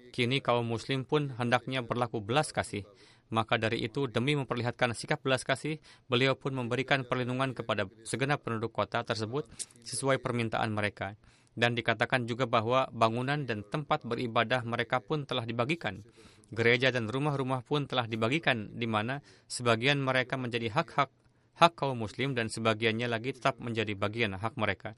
[0.10, 2.90] Kini kaum muslim pun hendaknya berlaku belas kasih.
[3.30, 5.78] Maka dari itu, demi memperlihatkan sikap belas kasih,
[6.10, 9.46] beliau pun memberikan perlindungan kepada segenap penduduk kota tersebut
[9.86, 11.14] sesuai permintaan mereka.
[11.60, 16.08] Dan dikatakan juga bahwa bangunan dan tempat beribadah mereka pun telah dibagikan.
[16.56, 19.20] Gereja dan rumah-rumah pun telah dibagikan di mana
[19.52, 21.12] sebagian mereka menjadi hak-hak
[21.60, 24.96] hak kaum muslim dan sebagiannya lagi tetap menjadi bagian hak mereka.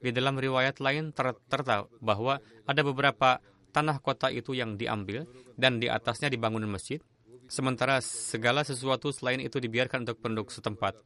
[0.00, 1.36] Di dalam riwayat lain ter
[2.00, 3.44] bahwa ada beberapa
[3.76, 5.28] tanah kota itu yang diambil
[5.60, 7.04] dan di atasnya dibangun masjid,
[7.52, 10.96] sementara segala sesuatu selain itu dibiarkan untuk penduduk setempat.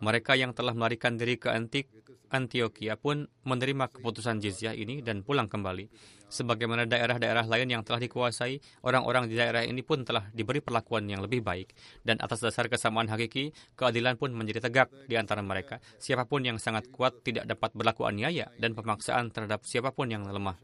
[0.00, 1.90] Mereka yang telah melarikan diri ke Antik
[2.28, 5.88] Antioquia pun menerima keputusan jizyah ini dan pulang kembali.
[6.28, 11.24] Sebagaimana daerah-daerah lain yang telah dikuasai, orang-orang di daerah ini pun telah diberi perlakuan yang
[11.24, 11.72] lebih baik.
[12.04, 15.80] Dan atas dasar kesamaan hakiki, keadilan pun menjadi tegak di antara mereka.
[15.96, 20.28] Siapa pun yang sangat kuat tidak dapat berlaku aniaya dan pemaksaan terhadap siapa pun yang
[20.28, 20.60] lemah.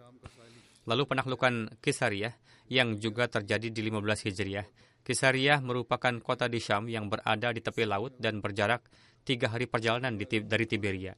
[0.84, 2.36] Lalu penaklukan Kisariyah
[2.68, 4.68] yang juga terjadi di 15 Hijriah.
[5.04, 8.84] Kisariyah merupakan kota di Syam yang berada di tepi laut dan berjarak
[9.24, 11.16] tiga hari perjalanan dari Tiberia.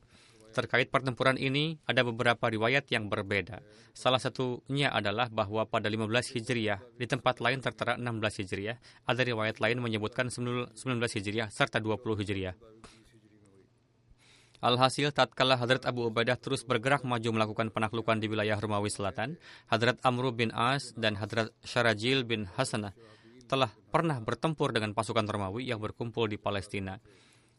[0.57, 3.61] Terkait pertempuran ini, ada beberapa riwayat yang berbeda.
[3.92, 9.61] Salah satunya adalah bahwa pada 15 Hijriah, di tempat lain tertera 16 Hijriah, ada riwayat
[9.61, 12.57] lain menyebutkan 19 Hijriah serta 20 Hijriah.
[14.64, 19.37] Alhasil, tatkala Hadrat Abu Ubaidah terus bergerak maju melakukan penaklukan di wilayah Romawi Selatan,
[19.69, 22.97] Hadrat Amru bin As dan Hadrat Syarajil bin Hasanah
[23.45, 26.97] telah pernah bertempur dengan pasukan Romawi yang berkumpul di Palestina.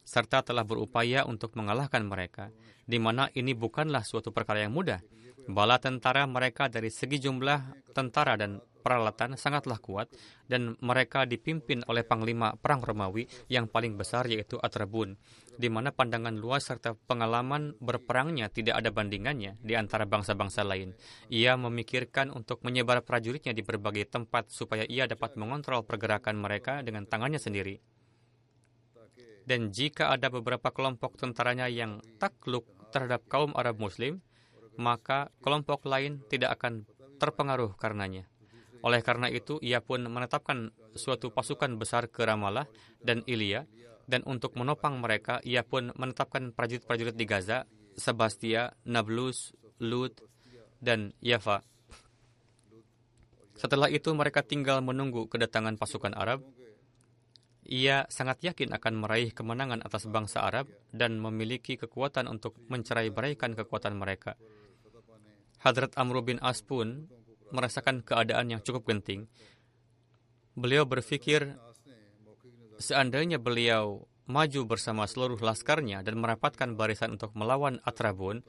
[0.08, 2.48] Serta telah berupaya untuk mengalahkan mereka,
[2.88, 5.04] di mana ini bukanlah suatu perkara yang mudah.
[5.48, 10.08] Bala tentara mereka dari segi jumlah tentara dan peralatan sangatlah kuat
[10.48, 15.16] dan mereka dipimpin oleh panglima perang Romawi yang paling besar yaitu Atrabun,
[15.56, 20.96] di mana pandangan luas serta pengalaman berperangnya tidak ada bandingannya di antara bangsa-bangsa lain.
[21.28, 27.04] Ia memikirkan untuk menyebar prajuritnya di berbagai tempat supaya ia dapat mengontrol pergerakan mereka dengan
[27.04, 27.97] tangannya sendiri.
[29.48, 34.20] Dan jika ada beberapa kelompok tentaranya yang takluk terhadap kaum Arab Muslim,
[34.76, 36.84] maka kelompok lain tidak akan
[37.16, 38.28] terpengaruh karenanya.
[38.84, 42.68] Oleh karena itu, ia pun menetapkan suatu pasukan besar ke Ramallah
[43.00, 43.64] dan Ilya,
[44.04, 47.64] dan untuk menopang mereka, ia pun menetapkan prajurit-prajurit di Gaza,
[47.96, 50.20] Sebastia, Nablus, Lut,
[50.78, 51.66] dan Yafa.
[53.58, 56.46] Setelah itu mereka tinggal menunggu kedatangan pasukan Arab.
[57.68, 63.52] Ia sangat yakin akan meraih kemenangan atas bangsa Arab dan memiliki kekuatan untuk mencerai beraikan
[63.52, 64.40] kekuatan mereka.
[65.60, 67.12] Hadrat Amr bin As pun
[67.52, 69.28] merasakan keadaan yang cukup genting.
[70.56, 71.60] Beliau berpikir
[72.80, 78.44] seandainya beliau maju bersama seluruh laskarnya dan merapatkan barisan untuk melawan Atrabun,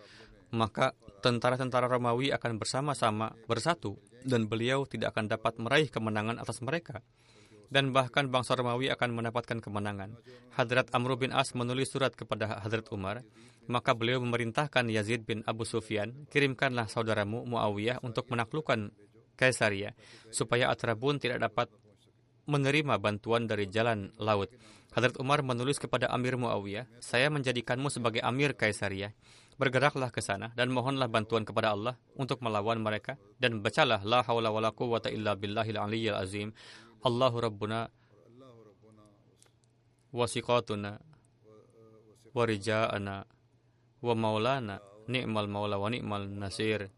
[0.56, 7.04] maka tentara-tentara Romawi akan bersama-sama bersatu dan beliau tidak akan dapat meraih kemenangan atas mereka.
[7.70, 10.18] Dan bahkan bangsa Romawi akan mendapatkan kemenangan.
[10.58, 13.22] Hadrat Amr bin As menulis surat kepada Hadrat Umar
[13.70, 18.90] maka beliau memerintahkan Yazid bin Abu Sufyan, kirimkanlah saudaramu Muawiyah untuk menaklukkan
[19.38, 19.94] Kaisaria,
[20.34, 21.70] supaya Atrabun tidak dapat
[22.50, 24.50] menerima bantuan dari jalan laut.
[24.90, 29.14] Hadrat Umar menulis kepada Amir Muawiyah, saya menjadikanmu sebagai Amir Kaisaria.
[29.62, 34.56] Bergeraklah ke sana dan mohonlah bantuan kepada Allah untuk melawan mereka dan bacalah la haula
[34.56, 36.56] wala quwwata illa billahil aliyyil azim.
[37.00, 37.88] Allahu rabbuna
[40.12, 41.00] wasiqatuna
[42.36, 43.24] warija'ana
[44.04, 46.92] wa maulana ni'mal maula wa ni'mal nasir.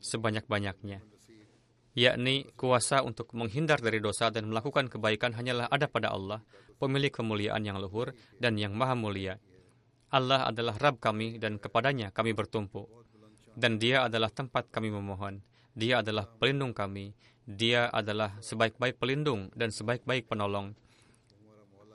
[0.00, 1.00] Sebanyak-banyaknya.
[1.96, 6.44] Yakni kuasa untuk menghindar dari dosa dan melakukan kebaikan hanyalah ada pada Allah
[6.80, 9.36] pemilik kemuliaan yang luhur dan yang maha mulia.
[10.12, 12.84] Allah adalah Rab kami dan kepadanya kami bertumpu.
[13.56, 15.40] Dan dia adalah tempat kami memohon.
[15.74, 17.12] Dia adalah pelindung kami
[17.50, 20.74] dia adalah sebaik-baik pelindung dan sebaik-baik penolong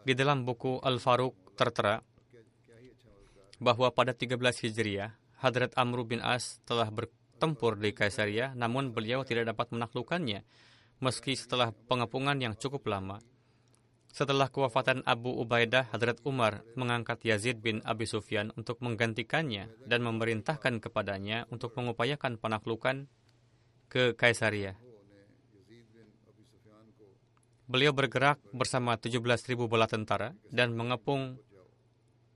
[0.06, 1.98] di dalam buku Al-Faruq tertera
[3.58, 9.50] bahwa pada 13 Hijriah, Hadrat Amr bin As telah bertempur di Kaisaria, namun beliau tidak
[9.50, 10.46] dapat menaklukkannya,
[11.02, 13.18] meski setelah pengepungan yang cukup lama.
[14.16, 20.80] Setelah kewafatan Abu Ubaidah, Hadrat Umar mengangkat Yazid bin Abi Sufyan untuk menggantikannya dan memerintahkan
[20.80, 23.12] kepadanya untuk mengupayakan penaklukan
[23.92, 24.80] ke Kaisaria.
[27.66, 31.42] Beliau bergerak bersama 17.000 bala tentara dan mengepung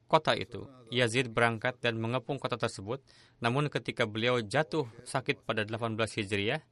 [0.10, 0.66] kota itu.
[0.90, 2.98] Yazid berangkat dan mengepung kota tersebut,
[3.38, 6.66] namun ketika beliau jatuh sakit pada 18 Hijriah,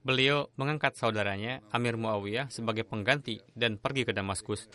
[0.00, 4.72] beliau mengangkat saudaranya Amir Muawiyah sebagai pengganti dan pergi ke Damaskus.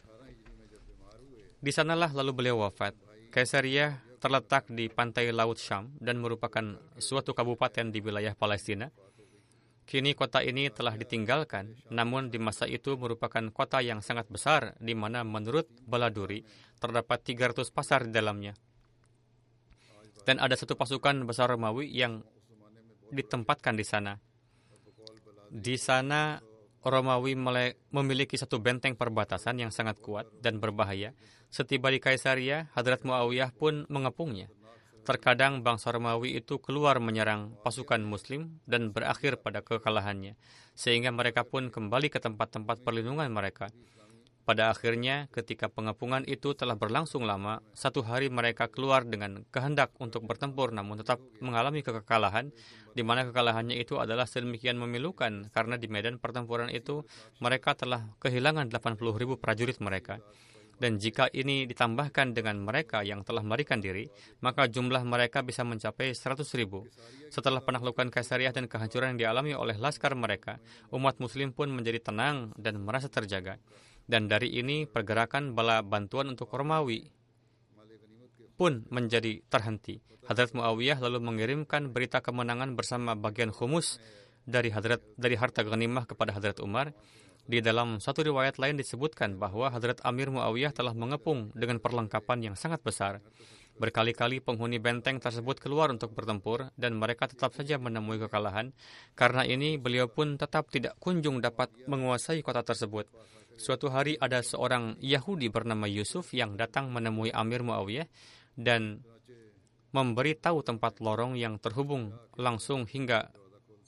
[1.57, 2.93] Di sanalah lalu beliau wafat.
[3.33, 8.93] Kaisaria terletak di pantai Laut Syam dan merupakan suatu kabupaten di wilayah Palestina.
[9.85, 14.95] Kini kota ini telah ditinggalkan, namun di masa itu merupakan kota yang sangat besar di
[14.95, 16.45] mana menurut Baladuri
[16.79, 18.55] terdapat 300 pasar di dalamnya.
[20.23, 22.21] Dan ada satu pasukan besar Romawi yang
[23.11, 24.15] ditempatkan di sana.
[25.51, 26.39] Di sana
[26.81, 27.35] Romawi
[27.91, 31.13] memiliki satu benteng perbatasan yang sangat kuat dan berbahaya.
[31.51, 34.47] Setiba di Kaisaria, Hadrat Muawiyah pun mengepungnya.
[35.01, 40.37] Terkadang bangsa Romawi itu keluar menyerang pasukan Muslim dan berakhir pada kekalahannya,
[40.77, 43.73] sehingga mereka pun kembali ke tempat-tempat perlindungan mereka.
[44.41, 50.25] Pada akhirnya, ketika pengepungan itu telah berlangsung lama, satu hari mereka keluar dengan kehendak untuk
[50.25, 52.53] bertempur namun tetap mengalami kekalahan,
[52.93, 57.05] di mana kekalahannya itu adalah sedemikian memilukan karena di medan pertempuran itu
[57.41, 60.21] mereka telah kehilangan 80 ribu prajurit mereka.
[60.81, 64.09] Dan jika ini ditambahkan dengan mereka yang telah melarikan diri,
[64.41, 66.89] maka jumlah mereka bisa mencapai 100 ribu.
[67.29, 70.57] Setelah penaklukan Kaisariah dan kehancuran yang dialami oleh laskar mereka,
[70.89, 73.61] umat muslim pun menjadi tenang dan merasa terjaga.
[74.09, 77.13] Dan dari ini pergerakan bala bantuan untuk Romawi
[78.57, 80.01] pun menjadi terhenti.
[80.25, 84.01] Hadrat Muawiyah lalu mengirimkan berita kemenangan bersama bagian khumus
[84.45, 86.93] dari Hadrat dari harta ghanimah kepada Hadrat Umar.
[87.41, 92.55] Di dalam satu riwayat lain disebutkan bahwa Hadrat Amir Muawiyah telah mengepung dengan perlengkapan yang
[92.55, 93.19] sangat besar.
[93.81, 98.77] Berkali-kali penghuni benteng tersebut keluar untuk bertempur dan mereka tetap saja menemui kekalahan.
[99.17, 103.09] Karena ini beliau pun tetap tidak kunjung dapat menguasai kota tersebut.
[103.57, 108.05] Suatu hari ada seorang Yahudi bernama Yusuf yang datang menemui Amir Muawiyah
[108.53, 109.01] dan
[109.91, 113.33] memberi tahu tempat lorong yang terhubung langsung hingga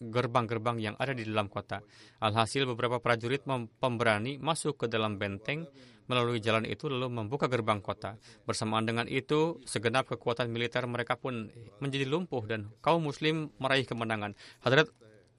[0.02, 1.82] gerbang-gerbang yang ada di dalam kota.
[2.24, 3.46] Alhasil beberapa prajurit
[3.78, 5.68] pemberani masuk ke dalam benteng
[6.08, 8.20] melalui jalan itu lalu membuka gerbang kota.
[8.44, 11.48] Bersamaan dengan itu, segenap kekuatan militer mereka pun
[11.80, 14.36] menjadi lumpuh dan kaum muslim meraih kemenangan.
[14.64, 14.92] Hadrat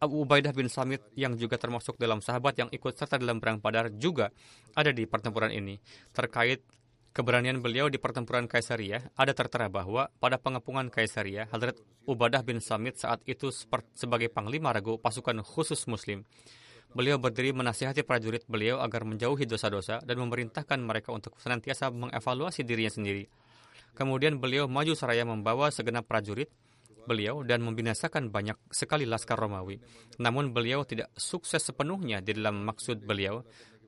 [0.02, 3.88] Abu Ubaidah bin Samit yang juga termasuk dalam sahabat yang ikut serta dalam perang Badar
[3.94, 4.28] juga
[4.76, 5.80] ada di pertempuran ini.
[6.12, 6.61] Terkait
[7.14, 11.78] keberanian beliau di pertempuran Kaisaria, ada tertera bahwa pada pengepungan Kaisaria, Hadrat
[12.10, 13.54] Ubadah bin Samit saat itu
[13.94, 16.26] sebagai panglima ragu pasukan khusus muslim.
[16.90, 22.90] Beliau berdiri menasihati prajurit beliau agar menjauhi dosa-dosa dan memerintahkan mereka untuk senantiasa mengevaluasi dirinya
[22.90, 23.30] sendiri.
[23.94, 26.50] Kemudian beliau maju seraya membawa segenap prajurit
[27.06, 29.78] beliau dan membinasakan banyak sekali laskar Romawi.
[30.18, 33.44] Namun beliau tidak sukses sepenuhnya di dalam maksud beliau.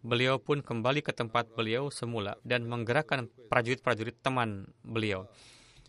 [0.06, 5.26] Beliau pun kembali ke tempat beliau semula dan menggerakkan prajurit-prajurit teman beliau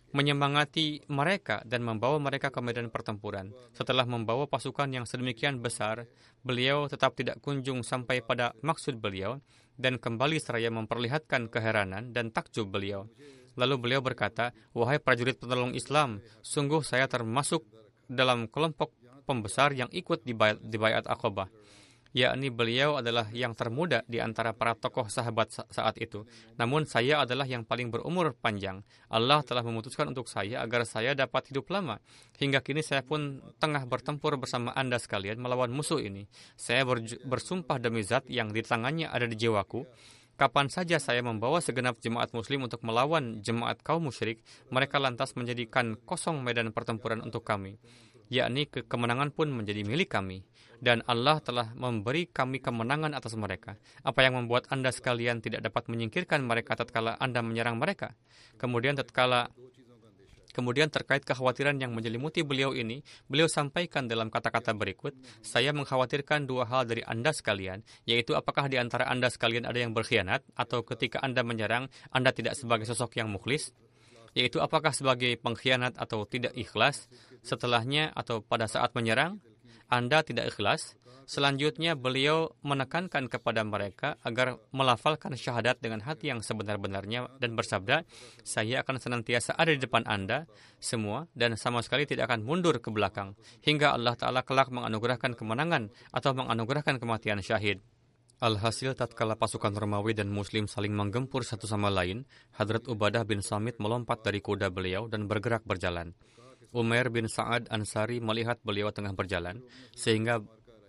[0.08, 3.52] menyemangati mereka dan membawa mereka ke medan pertempuran.
[3.76, 6.08] Setelah membawa pasukan yang sedemikian besar,
[6.40, 9.36] beliau tetap tidak kunjung sampai pada maksud beliau
[9.76, 13.04] dan kembali seraya memperlihatkan keheranan dan takjub beliau.
[13.60, 17.68] Lalu beliau berkata, Wahai prajurit penolong Islam, sungguh saya termasuk
[18.08, 18.96] dalam kelompok
[19.28, 20.32] pembesar yang ikut di
[20.80, 21.52] bayat Aqabah
[22.16, 26.24] yakni beliau adalah yang termuda di antara para tokoh sahabat saat itu.
[26.56, 28.80] Namun saya adalah yang paling berumur panjang.
[29.12, 32.00] Allah telah memutuskan untuk saya agar saya dapat hidup lama.
[32.40, 36.28] Hingga kini saya pun tengah bertempur bersama Anda sekalian melawan musuh ini.
[36.56, 36.88] Saya
[37.24, 39.84] bersumpah demi zat yang di tangannya ada di jiwaku.
[40.38, 44.38] Kapan saja saya membawa segenap jemaat muslim untuk melawan jemaat kaum musyrik,
[44.70, 47.74] mereka lantas menjadikan kosong medan pertempuran untuk kami
[48.28, 50.44] yakni ke kemenangan pun menjadi milik kami
[50.78, 53.74] dan Allah telah memberi kami kemenangan atas mereka.
[54.06, 58.14] Apa yang membuat Anda sekalian tidak dapat menyingkirkan mereka tatkala Anda menyerang mereka?
[58.56, 59.50] Kemudian tatkala
[60.58, 62.98] Kemudian terkait kekhawatiran yang menyelimuti beliau ini,
[63.30, 68.74] beliau sampaikan dalam kata-kata berikut, saya mengkhawatirkan dua hal dari Anda sekalian, yaitu apakah di
[68.74, 73.30] antara Anda sekalian ada yang berkhianat, atau ketika Anda menyerang, Anda tidak sebagai sosok yang
[73.30, 73.70] mukhlis,
[74.38, 77.10] yaitu apakah sebagai pengkhianat atau tidak ikhlas,
[77.42, 79.42] setelahnya atau pada saat menyerang,
[79.90, 80.94] Anda tidak ikhlas.
[81.28, 88.06] Selanjutnya, beliau menekankan kepada mereka agar melafalkan syahadat dengan hati yang sebenar-benarnya dan bersabda,
[88.46, 90.48] saya akan senantiasa ada di depan Anda
[90.80, 95.92] semua dan sama sekali tidak akan mundur ke belakang hingga Allah Ta'ala kelak menganugerahkan kemenangan
[96.16, 97.84] atau menganugerahkan kematian syahid.
[98.38, 102.22] Alhasil tatkala pasukan Romawi dan Muslim saling menggempur satu sama lain,
[102.54, 106.14] Hadrat Ubadah bin Samit melompat dari kuda beliau dan bergerak berjalan.
[106.70, 109.58] Umair bin Sa'ad Ansari melihat beliau tengah berjalan,
[109.90, 110.38] sehingga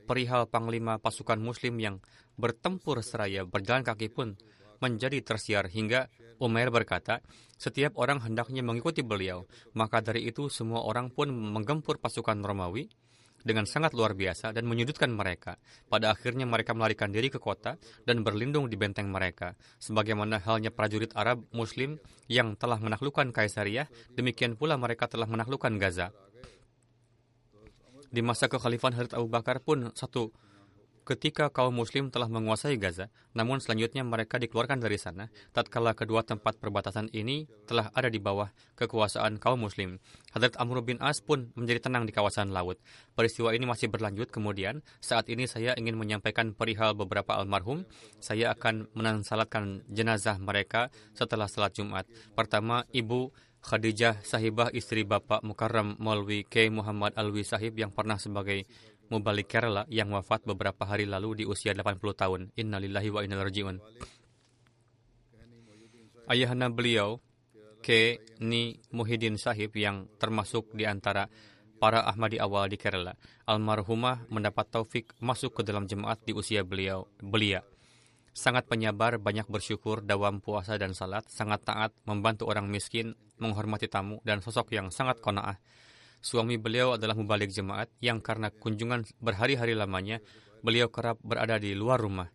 [0.05, 1.97] perihal panglima pasukan muslim yang
[2.37, 4.37] bertempur seraya berjalan kaki pun
[4.77, 6.05] menjadi tersiar hingga
[6.37, 7.25] Umair berkata,
[7.57, 12.93] setiap orang hendaknya mengikuti beliau, maka dari itu semua orang pun menggempur pasukan Romawi,
[13.43, 15.59] dengan sangat luar biasa dan menyudutkan mereka.
[15.87, 19.55] Pada akhirnya mereka melarikan diri ke kota dan berlindung di benteng mereka.
[19.79, 26.11] Sebagaimana halnya prajurit Arab Muslim yang telah menaklukkan Kaisaria, demikian pula mereka telah menaklukkan Gaza.
[28.09, 30.33] Di masa kekhalifahan Hadrat Abu Bakar pun satu
[31.09, 36.61] ketika kaum muslim telah menguasai Gaza, namun selanjutnya mereka dikeluarkan dari sana, tatkala kedua tempat
[36.61, 39.97] perbatasan ini telah ada di bawah kekuasaan kaum muslim.
[40.37, 42.77] Hadrat Amr bin As pun menjadi tenang di kawasan laut.
[43.17, 47.89] Peristiwa ini masih berlanjut kemudian, saat ini saya ingin menyampaikan perihal beberapa almarhum.
[48.21, 52.05] Saya akan menansalatkan jenazah mereka setelah salat Jumat.
[52.37, 56.71] Pertama, Ibu Khadijah Sahibah istri Bapak Mukarram Maulwi K.
[56.71, 58.63] Muhammad Alwi Sahib yang pernah sebagai
[59.09, 62.41] Mubalik Kerala yang wafat beberapa hari lalu di usia 80 tahun.
[62.53, 63.77] Innalillahi wa rajiun.
[66.29, 67.17] Ayahanda beliau,
[67.81, 68.21] K.
[68.45, 71.25] Ni Muhyiddin Sahib yang termasuk di antara
[71.81, 73.17] para Ahmadi awal di Kerala.
[73.49, 77.65] Almarhumah mendapat taufik masuk ke dalam jemaat di usia beliau belia.
[78.29, 84.21] Sangat penyabar, banyak bersyukur, dawam puasa dan salat, sangat taat, membantu orang miskin, menghormati tamu,
[84.21, 85.57] dan sosok yang sangat kona'ah
[86.19, 90.19] Suami beliau adalah mubalik jemaat yang karena kunjungan berhari-hari lamanya,
[90.59, 92.27] beliau kerap berada di luar rumah.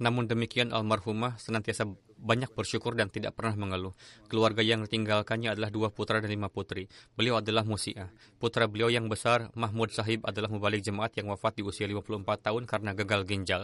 [0.00, 3.92] Namun demikian almarhumah senantiasa banyak bersyukur dan tidak pernah mengeluh.
[4.28, 6.88] Keluarga yang ditinggalkannya adalah dua putra dan lima putri.
[7.12, 8.08] Beliau adalah musiah.
[8.40, 12.62] Putra beliau yang besar, Mahmud Sahib adalah mubalik jemaat yang wafat di usia 54 tahun
[12.64, 13.62] karena gagal ginjal.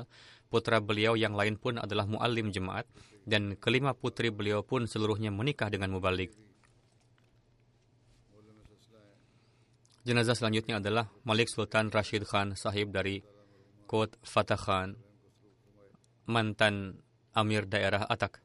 [0.53, 2.85] Putra beliau yang lain pun adalah muallim jemaat.
[3.25, 6.35] Dan kelima putri beliau pun seluruhnya menikah dengan mubalik.
[10.03, 13.23] Jenazah selanjutnya adalah Malik Sultan Rashid Khan sahib dari
[13.87, 14.99] Kot Fatah Khan,
[16.27, 16.99] mantan
[17.39, 18.43] Amir daerah Atak.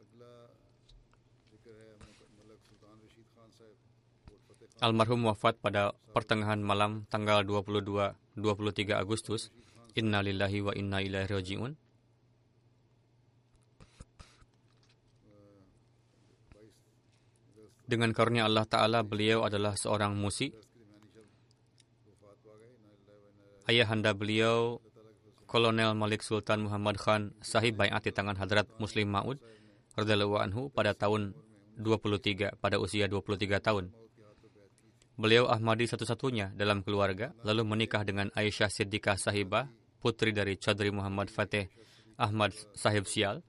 [4.78, 9.50] Almarhum wafat pada pertengahan malam tanggal 22-23 Agustus.
[9.98, 11.74] Inna lillahi wa inna ilaihi raji'un.
[17.90, 20.54] Dengan karunia Allah Ta'ala, beliau adalah seorang musi.
[23.68, 24.80] Ayahanda beliau,
[25.44, 29.44] Kolonel Malik Sultan Muhammad Khan, sahib bayat di tangan Hadrat Muslim Ma'ud,
[30.00, 31.36] radhiyallahu anhu pada tahun
[31.76, 33.92] 23, pada usia 23 tahun.
[35.20, 39.68] Beliau Ahmadi satu-satunya dalam keluarga, lalu menikah dengan Aisyah Siddiqah Sahibah,
[40.00, 41.68] putri dari Chaudhry Muhammad Fateh
[42.16, 43.44] Ahmad Sahib Sial.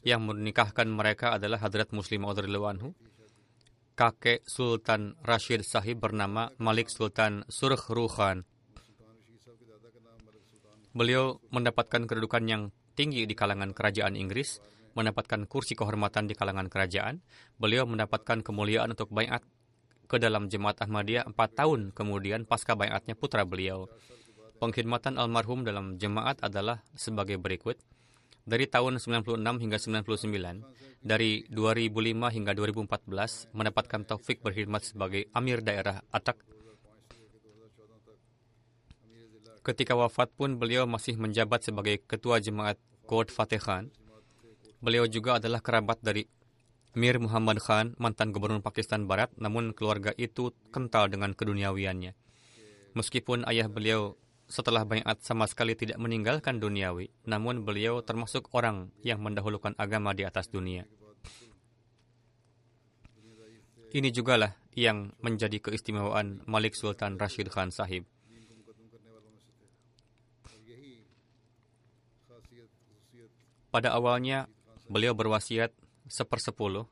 [0.00, 2.94] Yang menikahkan mereka adalah Hadrat Muslim Maud anhu,
[3.98, 8.46] kakek Sultan Rashid Sahib bernama Malik Sultan Surh Ruhan.
[10.98, 12.62] Beliau mendapatkan kedudukan yang
[12.98, 14.58] tinggi di kalangan kerajaan Inggris,
[14.98, 17.22] mendapatkan kursi kehormatan di kalangan kerajaan.
[17.54, 19.46] Beliau mendapatkan kemuliaan untuk bayat
[20.10, 23.86] ke dalam jemaat Ahmadiyah empat tahun kemudian pasca bayatnya putra beliau.
[24.58, 27.78] Pengkhidmatan almarhum dalam jemaat adalah sebagai berikut.
[28.42, 30.66] Dari tahun 96 hingga 99,
[30.98, 36.57] dari 2005 hingga 2014 mendapatkan taufik berkhidmat sebagai Amir Daerah Atak.
[39.68, 43.92] Ketika wafat pun beliau masih menjabat sebagai Ketua Jemaat Kot Fateh Khan.
[44.80, 46.24] Beliau juga adalah kerabat dari
[46.96, 52.16] Mir Muhammad Khan, mantan gubernur Pakistan Barat, namun keluarga itu kental dengan keduniawiannya.
[52.96, 54.16] Meskipun ayah beliau
[54.48, 60.24] setelah bayat sama sekali tidak meninggalkan duniawi, namun beliau termasuk orang yang mendahulukan agama di
[60.24, 60.88] atas dunia.
[63.92, 68.08] Ini jugalah yang menjadi keistimewaan Malik Sultan Rashid Khan Sahib.
[73.68, 74.48] Pada awalnya,
[74.88, 75.76] beliau berwasiat
[76.08, 76.88] sepersepuluh,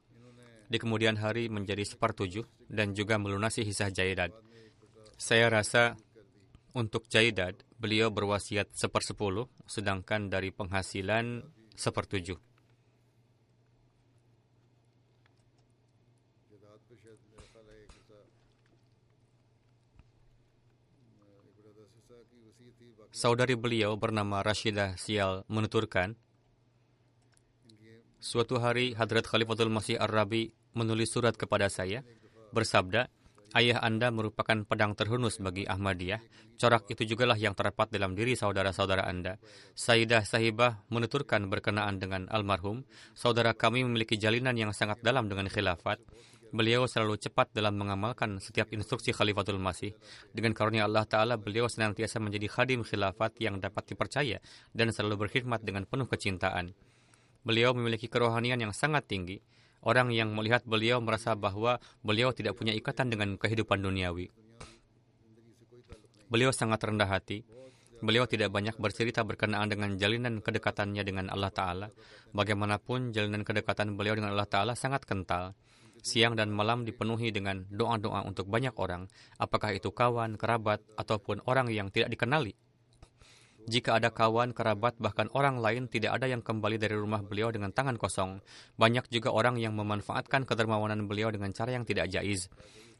[0.68, 4.34] di kemudian hari menjadi sepertujuh, dan juga melunasi hisah jaidat.
[5.16, 5.96] Saya rasa
[6.76, 11.40] untuk Jaidad, beliau berwasiat sepersepuluh, sedangkan dari penghasilan
[11.72, 12.36] sepertujuh.
[23.16, 26.20] Saudari beliau bernama Rashidah Sial menuturkan,
[28.26, 32.02] Suatu hari Hadrat Khalifatul Masih Ar-Rabi menulis surat kepada saya,
[32.50, 33.06] bersabda,
[33.54, 36.18] Ayah Anda merupakan pedang terhunus bagi Ahmadiyah.
[36.58, 39.38] Corak itu jugalah yang terdapat dalam diri saudara-saudara Anda.
[39.78, 42.82] Sayyidah Sahibah menuturkan berkenaan dengan almarhum,
[43.14, 46.02] saudara kami memiliki jalinan yang sangat dalam dengan khilafat.
[46.50, 49.94] Beliau selalu cepat dalam mengamalkan setiap instruksi Khalifatul Masih.
[50.34, 54.42] Dengan karunia Allah Ta'ala, beliau senantiasa menjadi khadim khilafat yang dapat dipercaya
[54.74, 56.74] dan selalu berkhidmat dengan penuh kecintaan.
[57.46, 59.38] Beliau memiliki kerohanian yang sangat tinggi
[59.86, 64.34] Orang yang melihat beliau merasa bahwa beliau tidak punya ikatan dengan kehidupan duniawi.
[66.26, 67.46] Beliau sangat rendah hati.
[68.02, 71.88] Beliau tidak banyak bercerita berkenaan dengan jalinan kedekatannya dengan Allah Ta'ala.
[72.34, 75.54] Bagaimanapun, jalinan kedekatan beliau dengan Allah Ta'ala sangat kental.
[76.02, 79.06] Siang dan malam dipenuhi dengan doa-doa untuk banyak orang,
[79.38, 82.58] apakah itu kawan, kerabat, ataupun orang yang tidak dikenali.
[83.66, 87.74] Jika ada kawan, kerabat, bahkan orang lain, tidak ada yang kembali dari rumah beliau dengan
[87.74, 88.38] tangan kosong.
[88.78, 92.46] Banyak juga orang yang memanfaatkan kedermawanan beliau dengan cara yang tidak jaiz.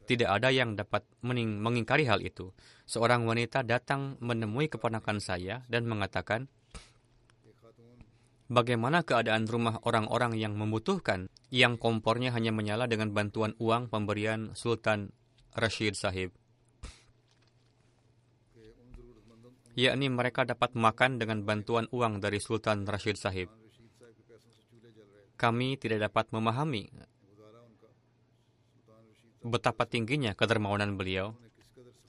[0.03, 2.51] Tidak ada yang dapat mengingkari hal itu.
[2.83, 6.51] Seorang wanita datang menemui keponakan saya dan mengatakan,
[8.47, 15.11] Bagaimana keadaan rumah orang-orang yang membutuhkan, yang kompornya hanya menyala dengan bantuan uang pemberian Sultan
[15.51, 16.31] Rashid Sahib?
[19.77, 23.53] Yakni mereka dapat makan dengan bantuan uang dari Sultan Rashid Sahib.
[25.37, 26.89] Kami tidak dapat memahami
[29.45, 31.37] betapa tingginya kedermawanan beliau.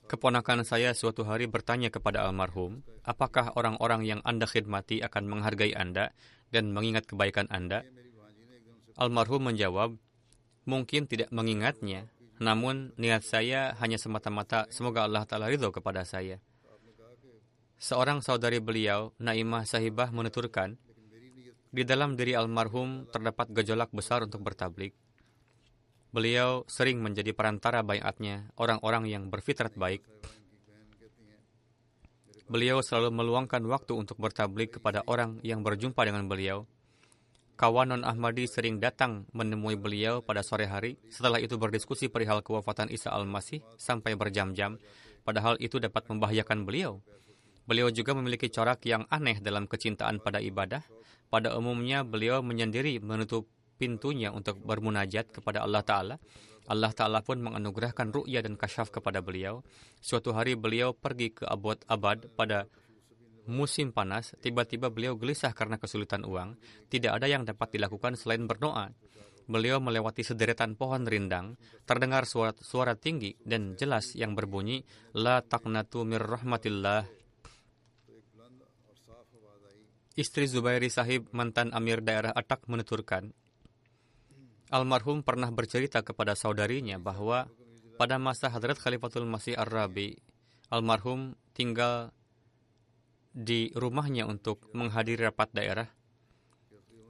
[0.08, 6.16] Keponakan saya suatu hari bertanya kepada almarhum, apakah orang-orang yang Anda khidmati akan menghargai Anda
[6.48, 7.84] dan mengingat kebaikan Anda?
[8.96, 10.00] Almarhum menjawab,
[10.64, 12.08] mungkin tidak mengingatnya,
[12.40, 16.40] namun niat saya hanya semata-mata semoga Allah Ta'ala ridho kepada saya.
[17.78, 20.74] Seorang saudari beliau, Naimah Sahibah menuturkan,
[21.70, 24.98] di dalam diri almarhum terdapat gejolak besar untuk bertablik.
[26.10, 30.02] Beliau sering menjadi perantara bayatnya orang-orang yang berfitrat baik.
[32.50, 36.66] Beliau selalu meluangkan waktu untuk bertablik kepada orang yang berjumpa dengan beliau.
[37.54, 40.98] Kawan non Ahmadi sering datang menemui beliau pada sore hari.
[41.14, 44.82] Setelah itu berdiskusi perihal kewafatan Isa al-Masih sampai berjam-jam
[45.22, 46.98] padahal itu dapat membahayakan beliau.
[47.68, 50.80] Beliau juga memiliki corak yang aneh dalam kecintaan pada ibadah.
[51.28, 53.44] Pada umumnya, beliau menyendiri menutup
[53.76, 56.16] pintunya untuk bermunajat kepada Allah Ta'ala.
[56.72, 59.60] Allah Ta'ala pun menganugerahkan ru'ya dan kasyaf kepada beliau.
[60.00, 62.64] Suatu hari beliau pergi ke abad abad pada
[63.44, 66.56] musim panas, tiba-tiba beliau gelisah karena kesulitan uang.
[66.88, 68.88] Tidak ada yang dapat dilakukan selain berdoa.
[69.48, 71.56] Beliau melewati sederetan pohon rindang,
[71.88, 74.84] terdengar suara, suara tinggi dan jelas yang berbunyi,
[75.16, 77.17] La taqnatu mir rahmatillah
[80.18, 83.30] Istri Zubairi sahib mantan Amir daerah Atak menuturkan,
[84.66, 87.46] almarhum pernah bercerita kepada saudarinya bahwa
[88.02, 90.18] pada masa Hadrat Khalifatul Masih Ar-Rabi,
[90.74, 92.10] almarhum tinggal
[93.30, 95.86] di rumahnya untuk menghadiri rapat daerah.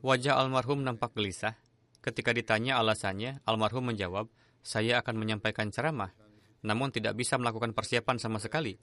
[0.04, 1.56] Wajah almarhum nampak gelisah.
[2.04, 4.28] Ketika ditanya alasannya, almarhum menjawab,
[4.60, 6.12] saya akan menyampaikan ceramah,
[6.60, 8.76] namun tidak bisa melakukan persiapan sama sekali.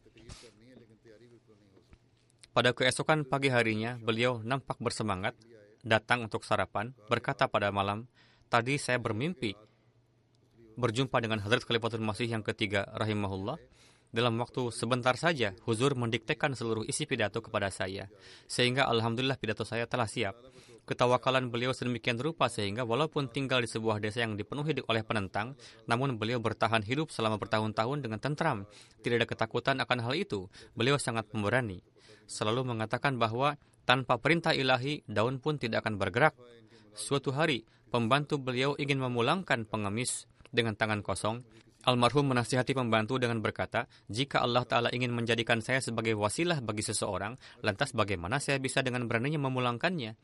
[2.55, 5.35] Pada keesokan pagi harinya, beliau nampak bersemangat,
[5.83, 8.07] datang untuk sarapan, berkata pada malam,
[8.47, 9.59] tadi saya bermimpi
[10.79, 13.59] berjumpa dengan Hadrat Khalifatul Masih yang ketiga rahimahullah.
[14.15, 18.07] Dalam waktu sebentar saja, Huzur mendiktekan seluruh isi pidato kepada saya.
[18.47, 20.39] Sehingga Alhamdulillah pidato saya telah siap.
[20.85, 25.57] Ketawakalan beliau sedemikian rupa sehingga walaupun tinggal di sebuah desa yang dipenuhi oleh penentang,
[25.89, 28.69] namun beliau bertahan hidup selama bertahun-tahun dengan tentram.
[29.01, 30.45] Tidak ada ketakutan akan hal itu.
[30.77, 31.81] Beliau sangat pemberani
[32.25, 33.55] selalu mengatakan bahwa
[33.85, 36.33] tanpa perintah ilahi, daun pun tidak akan bergerak.
[36.97, 37.63] Suatu hari,
[37.93, 41.45] pembantu beliau ingin memulangkan pengemis dengan tangan kosong.
[41.85, 47.37] Almarhum menasihati pembantu dengan berkata, jika Allah Ta'ala ingin menjadikan saya sebagai wasilah bagi seseorang,
[47.61, 50.17] lantas bagaimana saya bisa dengan beraninya memulangkannya?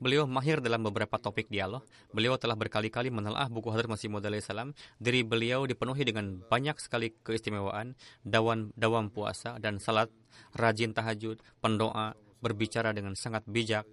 [0.00, 1.84] Beliau mahir dalam beberapa topik dialog.
[2.16, 4.72] Beliau telah berkali-kali menelaah buku Hadrat Masih Maud salam.
[4.96, 7.92] Diri beliau dipenuhi dengan banyak sekali keistimewaan,
[8.24, 10.08] dawan, dawam puasa, dan salat
[10.56, 13.84] rajin tahajud, pendoa, berbicara dengan sangat bijak,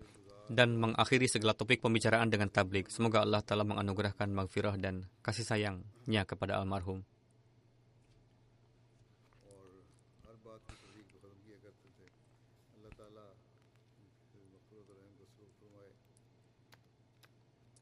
[0.47, 2.87] dan mengakhiri segala topik pembicaraan dengan tablik.
[2.87, 7.03] Semoga Allah Ta'ala menganugerahkan maghfirah dan kasih sayangnya kepada almarhum.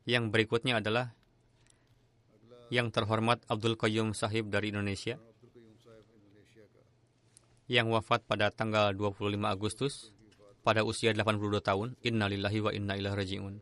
[0.05, 1.17] Yang berikutnya adalah
[2.69, 5.17] yang terhormat Abdul Qayyum Sahib dari Indonesia
[7.65, 10.13] yang wafat pada tanggal 25 Agustus
[10.61, 11.97] pada usia 82 tahun.
[12.05, 13.55] Innalillahi wa inna ilaihi raji'un.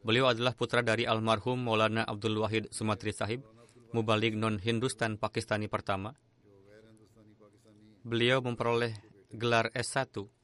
[0.00, 3.44] Beliau adalah putra dari almarhum Maulana Abdul Wahid Sumatri Sahib,
[3.92, 6.16] mubalik non Hindustan Pakistani pertama.
[8.00, 8.96] Beliau memperoleh
[9.28, 10.39] gelar S1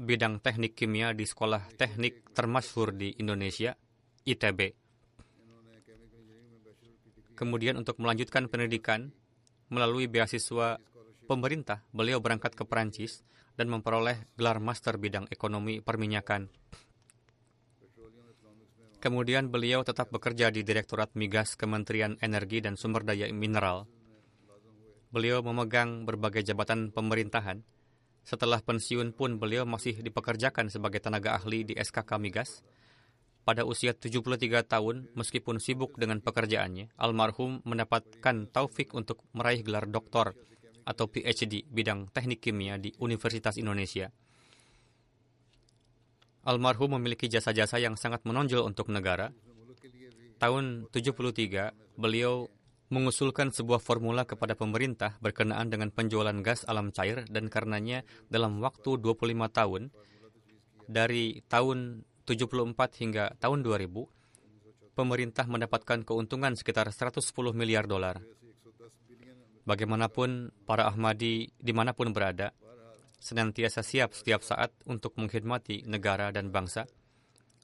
[0.00, 3.76] bidang teknik kimia di sekolah teknik termasyhur di Indonesia,
[4.24, 4.72] ITB.
[7.36, 9.12] Kemudian untuk melanjutkan pendidikan,
[9.68, 10.80] melalui beasiswa
[11.28, 13.20] pemerintah, beliau berangkat ke Perancis
[13.60, 16.48] dan memperoleh gelar master bidang ekonomi perminyakan.
[19.00, 23.88] Kemudian beliau tetap bekerja di Direktorat Migas Kementerian Energi dan Sumber Daya Mineral.
[25.08, 27.64] Beliau memegang berbagai jabatan pemerintahan.
[28.22, 32.62] Setelah pensiun pun beliau masih dipekerjakan sebagai tenaga ahli di SKK Migas
[33.40, 40.36] pada usia 73 tahun, meskipun sibuk dengan pekerjaannya, almarhum mendapatkan taufik untuk meraih gelar doktor
[40.84, 44.12] atau PhD bidang teknik kimia di Universitas Indonesia.
[46.40, 49.28] Almarhum memiliki jasa-jasa yang sangat menonjol untuk negara.
[50.40, 52.48] Tahun 73, beliau
[52.90, 58.98] mengusulkan sebuah formula kepada pemerintah berkenaan dengan penjualan gas alam cair dan karenanya dalam waktu
[58.98, 59.82] 25 tahun
[60.90, 67.22] dari tahun 74 hingga tahun 2000, pemerintah mendapatkan keuntungan sekitar 110
[67.54, 68.18] miliar dolar.
[69.62, 72.50] Bagaimanapun, para Ahmadi di mana pun berada,
[73.22, 76.90] senantiasa siap setiap saat untuk mengkhidmati negara dan bangsa.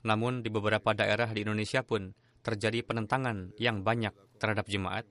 [0.06, 2.14] Namun, di beberapa daerah di Indonesia pun
[2.46, 5.02] terjadi penentangan yang banyak terhadap jemaat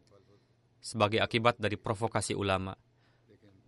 [0.86, 2.78] sebagai akibat dari provokasi ulama.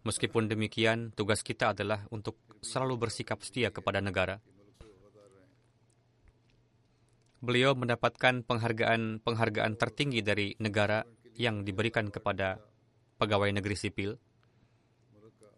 [0.06, 4.38] Meskipun demikian, tugas kita adalah untuk selalu bersikap setia kepada negara
[7.38, 11.06] beliau mendapatkan penghargaan penghargaan tertinggi dari negara
[11.38, 12.58] yang diberikan kepada
[13.22, 14.12] pegawai negeri sipil.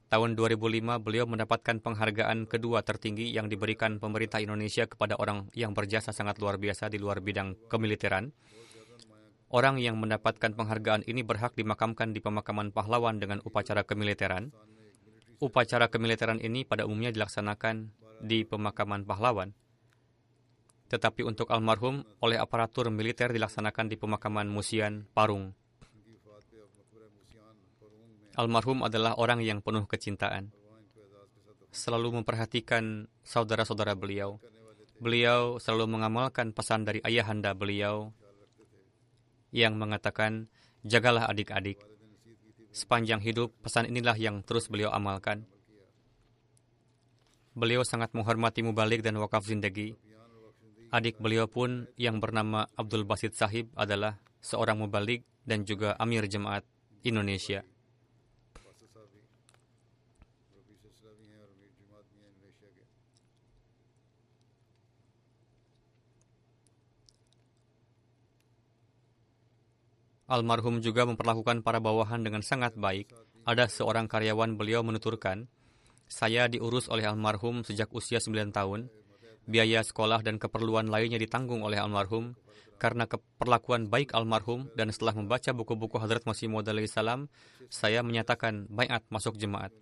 [0.09, 6.09] Tahun 2005 beliau mendapatkan penghargaan kedua tertinggi yang diberikan pemerintah Indonesia kepada orang yang berjasa
[6.09, 8.33] sangat luar biasa di luar bidang kemiliteran.
[9.49, 14.53] Orang yang mendapatkan penghargaan ini berhak dimakamkan di pemakaman pahlawan dengan upacara kemiliteran.
[15.41, 17.89] Upacara kemiliteran ini pada umumnya dilaksanakan
[18.21, 19.57] di pemakaman pahlawan
[20.89, 25.53] tetapi untuk almarhum oleh aparatur militer dilaksanakan di pemakaman Musian, Parung.
[28.33, 30.49] Almarhum adalah orang yang penuh kecintaan.
[31.69, 34.41] Selalu memperhatikan saudara-saudara beliau.
[34.97, 38.09] Beliau selalu mengamalkan pesan dari ayahanda beliau
[39.49, 40.49] yang mengatakan,
[40.85, 41.81] "Jagalah adik-adik."
[42.69, 45.49] Sepanjang hidup, pesan inilah yang terus beliau amalkan.
[47.57, 49.97] Beliau sangat menghormati mubalik dan wakaf zindagi.
[50.93, 56.65] Adik beliau pun yang bernama Abdul Basit Sahib adalah seorang mubalik dan juga Amir Jemaat
[57.01, 57.65] Indonesia.
[70.29, 73.09] Almarhum juga memperlakukan para bawahan dengan sangat baik.
[73.49, 75.49] Ada seorang karyawan beliau menuturkan,
[76.05, 78.93] saya diurus oleh almarhum sejak usia 9 tahun.
[79.49, 82.37] Biaya sekolah dan keperluan lainnya ditanggung oleh almarhum.
[82.77, 87.25] Karena keperlakuan baik almarhum dan setelah membaca buku-buku Hadrat Masih Maud salam,
[87.65, 89.73] saya menyatakan bayat masuk jemaat.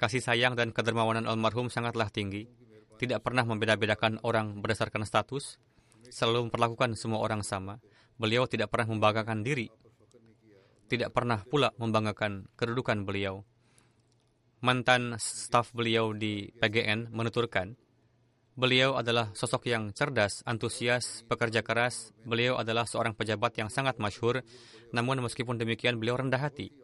[0.00, 2.48] Kasih sayang dan kedermawanan almarhum sangatlah tinggi.
[2.96, 5.60] Tidak pernah membeda-bedakan orang berdasarkan status,
[6.08, 7.76] selalu memperlakukan semua orang sama
[8.20, 9.72] Beliau tidak pernah membanggakan diri,
[10.92, 13.48] tidak pernah pula membanggakan kedudukan beliau.
[14.60, 17.72] Mantan staf beliau di PGN menuturkan,
[18.60, 22.12] beliau adalah sosok yang cerdas, antusias, pekerja keras.
[22.28, 24.44] Beliau adalah seorang pejabat yang sangat masyhur,
[24.92, 26.76] namun meskipun demikian beliau rendah hati.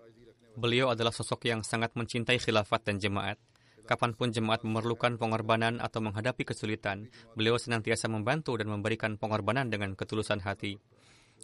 [0.57, 3.37] Beliau adalah sosok yang sangat mencintai khilafat dan jemaat.
[3.85, 9.93] Kapan pun jemaat memerlukan pengorbanan atau menghadapi kesulitan, beliau senantiasa membantu dan memberikan pengorbanan dengan
[9.93, 10.81] ketulusan hati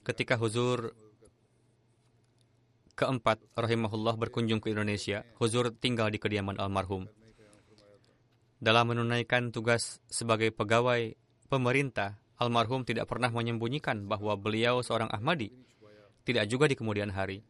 [0.00, 0.96] ketika Huzur
[2.96, 7.08] keempat rahimahullah berkunjung ke Indonesia, Huzur tinggal di kediaman almarhum.
[8.62, 11.18] Dalam menunaikan tugas sebagai pegawai
[11.50, 15.50] pemerintah, almarhum tidak pernah menyembunyikan bahwa beliau seorang Ahmadi.
[16.22, 17.42] Tidak juga di kemudian hari.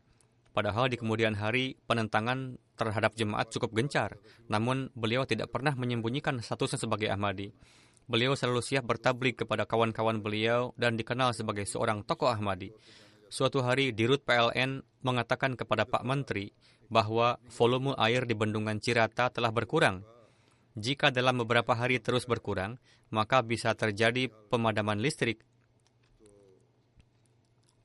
[0.53, 4.17] Padahal di kemudian hari penentangan terhadap jemaat cukup gencar,
[4.49, 7.53] namun beliau tidak pernah menyembunyikan statusnya sebagai Ahmadi.
[8.11, 12.75] Beliau selalu siap bertablik kepada kawan-kawan beliau dan dikenal sebagai seorang tokoh Ahmadi.
[13.33, 16.53] Suatu hari Dirut PLN mengatakan kepada Pak Menteri
[16.93, 20.05] bahwa volume air di bendungan Cirata telah berkurang.
[20.77, 22.77] Jika dalam beberapa hari terus berkurang,
[23.09, 25.41] maka bisa terjadi pemadaman listrik.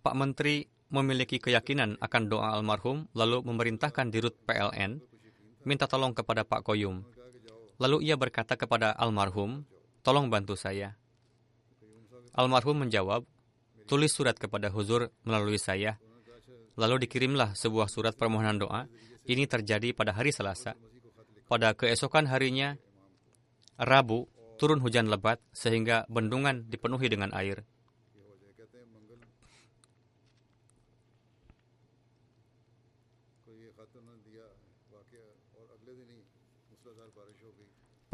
[0.04, 5.04] Pak Menteri memiliki keyakinan akan doa almarhum, lalu memerintahkan Dirut PLN
[5.68, 7.04] minta tolong kepada Pak Koyum.
[7.78, 9.68] Lalu ia berkata kepada almarhum,
[10.08, 10.96] tolong bantu saya.
[12.32, 13.28] Almarhum menjawab,
[13.92, 16.00] tulis surat kepada Huzur melalui saya.
[16.80, 18.88] Lalu dikirimlah sebuah surat permohonan doa.
[19.28, 20.80] Ini terjadi pada hari Selasa.
[21.52, 22.80] Pada keesokan harinya,
[23.76, 27.68] Rabu, turun hujan lebat sehingga bendungan dipenuhi dengan air.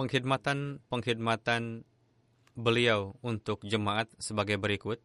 [0.03, 1.87] Pengkhidmatan pengkhidmatan
[2.59, 4.99] beliau untuk jemaat sebagai berikut.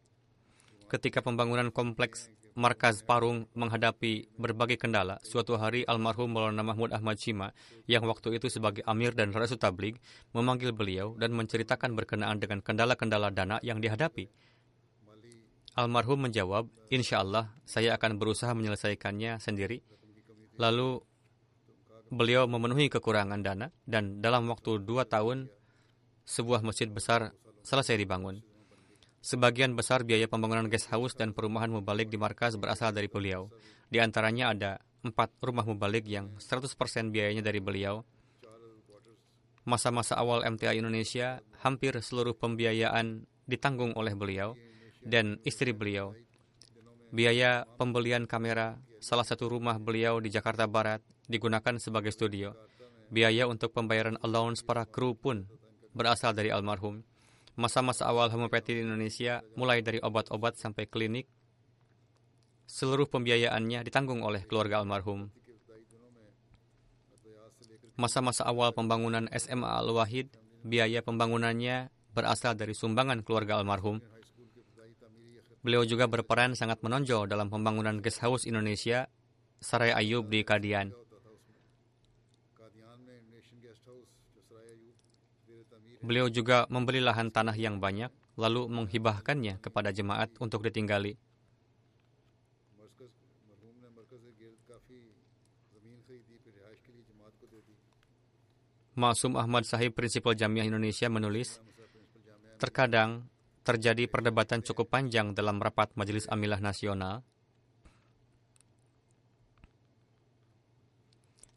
[0.91, 7.55] Ketika pembangunan kompleks Markaz Parung menghadapi berbagai kendala, suatu hari almarhum Maulana Mahmud Ahmad Shima
[7.87, 9.95] yang waktu itu sebagai Amir dan Rasul Tablig
[10.35, 14.27] memanggil beliau dan menceritakan berkenaan dengan kendala-kendala dana yang dihadapi.
[15.79, 19.79] Almarhum menjawab, Insya Allah saya akan berusaha menyelesaikannya sendiri.
[20.59, 20.99] Lalu
[22.09, 25.49] beliau memenuhi kekurangan dana dan dalam waktu dua tahun
[26.25, 28.41] sebuah masjid besar selesai dibangun.
[29.19, 33.51] Sebagian besar biaya pembangunan guest house dan perumahan mubalik di markas berasal dari beliau.
[33.91, 34.71] Di antaranya ada
[35.03, 36.71] empat rumah mubalik yang 100%
[37.11, 38.03] biayanya dari beliau.
[39.67, 44.55] Masa-masa awal MTA Indonesia, hampir seluruh pembiayaan ditanggung oleh beliau
[45.03, 46.15] dan istri beliau.
[47.11, 52.57] Biaya pembelian kamera salah satu rumah beliau di Jakarta Barat digunakan sebagai studio.
[53.13, 55.45] Biaya untuk pembayaran allowance para kru pun
[55.93, 57.05] berasal dari almarhum.
[57.53, 61.27] Masa-masa awal homeopati di Indonesia, mulai dari obat-obat sampai klinik,
[62.69, 65.27] seluruh pembiayaannya ditanggung oleh keluarga almarhum.
[67.99, 70.31] Masa-masa awal pembangunan SMA Al-Wahid,
[70.63, 73.99] biaya pembangunannya berasal dari sumbangan keluarga almarhum.
[75.59, 79.11] Beliau juga berperan sangat menonjol dalam pembangunan guest house Indonesia,
[79.59, 80.95] Sarai Ayub di Kadian.
[85.99, 88.07] Beliau juga membeli lahan tanah yang banyak,
[88.39, 91.19] lalu menghibahkannya kepada jemaat untuk ditinggali.
[98.99, 101.63] Masum Ahmad Sahib Prinsipal Jamiah Indonesia menulis,
[102.59, 103.31] terkadang
[103.63, 107.23] terjadi perdebatan cukup panjang dalam rapat Majelis Amilah Nasional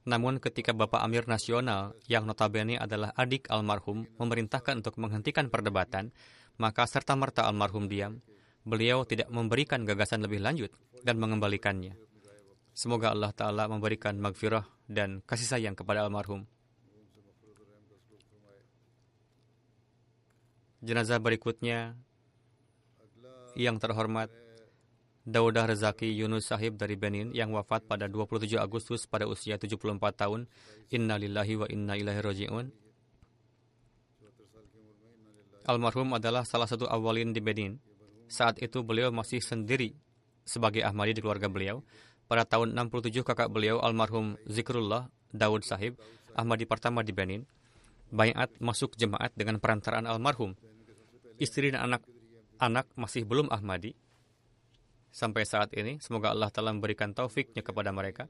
[0.02, 6.10] Namun ketika Bapak Amir Nasional yang notabene adalah adik almarhum memerintahkan untuk menghentikan perdebatan,
[6.58, 8.18] maka serta merta almarhum diam.
[8.66, 10.70] Beliau tidak memberikan gagasan lebih lanjut
[11.06, 11.94] dan mengembalikannya.
[12.74, 16.46] Semoga Allah Ta'ala memberikan magfirah dan kasih sayang kepada almarhum.
[20.82, 21.94] Jenazah berikutnya
[23.54, 24.32] yang terhormat
[25.22, 30.50] Daudah Rezaki Yunus Sahib dari Benin yang wafat pada 27 Agustus pada usia 74 tahun.
[30.90, 32.66] Inna lillahi wa inna ilaihi raji'un.
[35.62, 37.78] Almarhum adalah salah satu awalin di Benin.
[38.26, 39.94] Saat itu beliau masih sendiri
[40.42, 41.86] sebagai Ahmadi di keluarga beliau.
[42.26, 46.02] Pada tahun 67 kakak beliau almarhum Zikrullah Daud Sahib,
[46.34, 47.46] Ahmadi pertama di Benin,
[48.10, 50.58] bayat masuk jemaat dengan perantaraan almarhum.
[51.38, 53.94] Istri dan anak-anak masih belum Ahmadi,
[55.12, 56.00] sampai saat ini.
[56.00, 58.26] Semoga Allah telah memberikan taufiknya kepada mereka.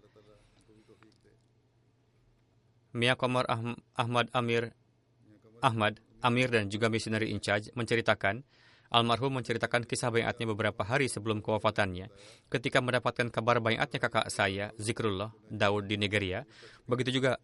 [2.92, 3.48] Mia Komar
[3.96, 4.76] Ahmad Amir
[5.64, 8.44] Ahmad Amir dan juga missionary in charge menceritakan
[8.92, 12.12] almarhum menceritakan kisah bayatnya beberapa hari sebelum kewafatannya.
[12.52, 16.44] Ketika mendapatkan kabar bayatnya kakak saya, Zikrullah, Daud di Nigeria,
[16.84, 17.40] begitu juga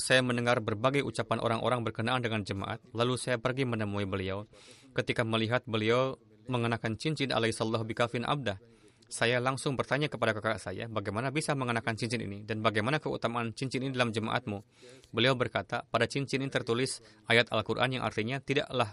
[0.00, 4.48] saya mendengar berbagai ucapan orang-orang berkenaan dengan jemaat, lalu saya pergi menemui beliau.
[4.96, 6.16] Ketika melihat beliau
[6.48, 8.56] mengenakan cincin alaihissallahu bikafin abdah,
[9.06, 13.86] saya langsung bertanya kepada kakak saya, bagaimana bisa mengenakan cincin ini dan bagaimana keutamaan cincin
[13.86, 14.58] ini dalam jemaatmu.
[15.14, 18.90] Beliau berkata, pada cincin ini tertulis ayat Al-Quran yang artinya, tidaklah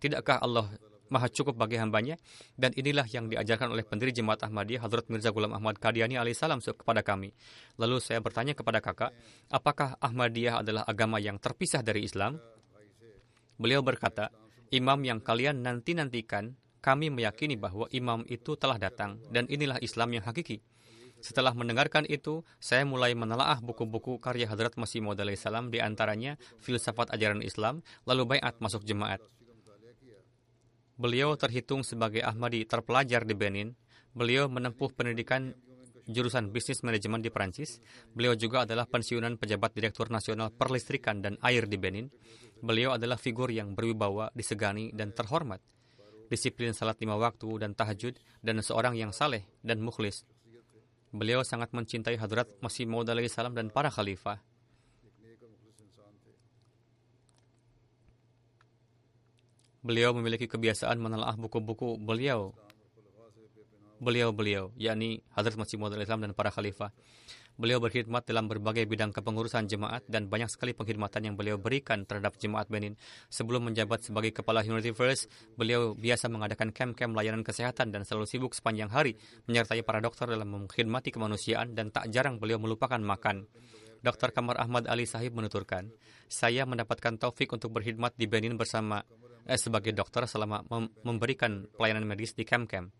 [0.00, 0.68] tidakkah Allah
[1.12, 2.16] maha cukup bagi hambanya
[2.56, 7.04] dan inilah yang diajarkan oleh pendiri jemaat Ahmadiyah Hadrat Mirza Ghulam Ahmad Qadiani alaihissalam kepada
[7.04, 7.30] kami.
[7.78, 9.12] Lalu saya bertanya kepada kakak,
[9.52, 12.40] apakah Ahmadiyah adalah agama yang terpisah dari Islam?
[13.54, 14.34] Beliau berkata,
[14.74, 20.24] imam yang kalian nanti-nantikan kami meyakini bahwa imam itu telah datang dan inilah Islam yang
[20.28, 20.60] hakiki.
[21.24, 27.16] Setelah mendengarkan itu, saya mulai menelaah buku-buku karya Hadrat Masih Maud salam di antaranya Filsafat
[27.16, 29.24] Ajaran Islam, lalu Bayat masuk jemaat.
[31.00, 33.72] Beliau terhitung sebagai Ahmadi terpelajar di Benin.
[34.12, 35.56] Beliau menempuh pendidikan
[36.04, 37.80] jurusan bisnis manajemen di Perancis.
[38.12, 42.12] Beliau juga adalah pensiunan pejabat Direktur Nasional Perlistrikan dan Air di Benin.
[42.60, 45.64] Beliau adalah figur yang berwibawa, disegani, dan terhormat
[46.28, 50.24] disiplin salat lima waktu dan tahajud, dan seorang yang saleh dan mukhlis.
[51.14, 54.42] Beliau sangat mencintai Hadrat Masih Maud salam dan para khalifah.
[59.84, 62.50] Beliau memiliki kebiasaan menelaah buku-buku beliau.
[64.02, 66.90] Beliau-beliau, yakni Hadrat Masih Maud salam dan para khalifah.
[67.54, 72.34] Beliau berkhidmat dalam berbagai bidang kepengurusan jemaat dan banyak sekali pengkhidmatan yang beliau berikan terhadap
[72.34, 72.98] jemaat Benin.
[73.30, 78.58] Sebelum menjabat sebagai kepala Humanity First, beliau biasa mengadakan camp-camp layanan kesehatan dan selalu sibuk
[78.58, 79.14] sepanjang hari
[79.46, 83.46] menyertai para dokter dalam mengkhidmati kemanusiaan dan tak jarang beliau melupakan makan.
[84.02, 84.34] Dr.
[84.34, 85.94] Kamar Ahmad Ali Sahib menuturkan,
[86.26, 89.06] saya mendapatkan taufik untuk berkhidmat di Benin bersama
[89.46, 92.90] eh, sebagai dokter selama mem memberikan pelayanan medis di camp-camp.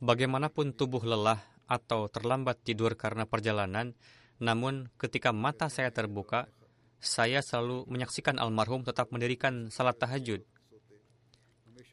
[0.00, 3.92] Bagaimanapun tubuh lelah atau terlambat tidur karena perjalanan,
[4.40, 6.48] namun ketika mata saya terbuka,
[6.98, 10.42] saya selalu menyaksikan almarhum tetap mendirikan salat tahajud.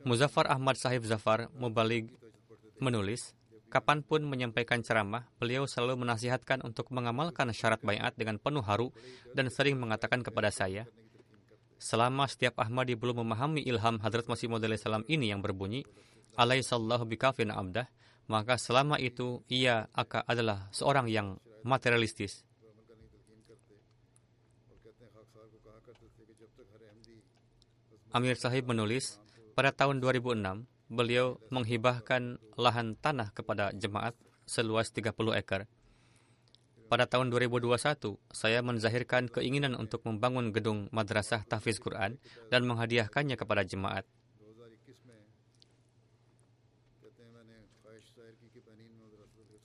[0.07, 2.09] Muzaffar Ahmad Sahib Zafar Mubalik
[2.81, 3.33] menulis,
[3.69, 8.93] kapan pun menyampaikan ceramah, beliau selalu menasihatkan untuk mengamalkan syarat bayat dengan penuh haru
[9.33, 10.85] dan sering mengatakan kepada saya,
[11.81, 15.83] selama setiap Ahmadi belum memahami ilham Hadrat Masih Maud salam ini yang berbunyi,
[16.35, 17.87] Alaihissallahu bikafin abdah,
[18.25, 22.45] maka selama itu ia akan adalah seorang yang materialistis.
[28.15, 29.19] Amir Sahib menulis,
[29.59, 34.15] pada tahun 2006, beliau menghibahkan lahan tanah kepada jemaat
[34.47, 35.67] seluas 30 ekar.
[36.85, 37.75] Pada tahun 2021,
[38.29, 42.21] saya menzahirkan keinginan untuk membangun gedung madrasah tahfiz Quran
[42.53, 44.07] dan menghadiahkannya kepada jemaat.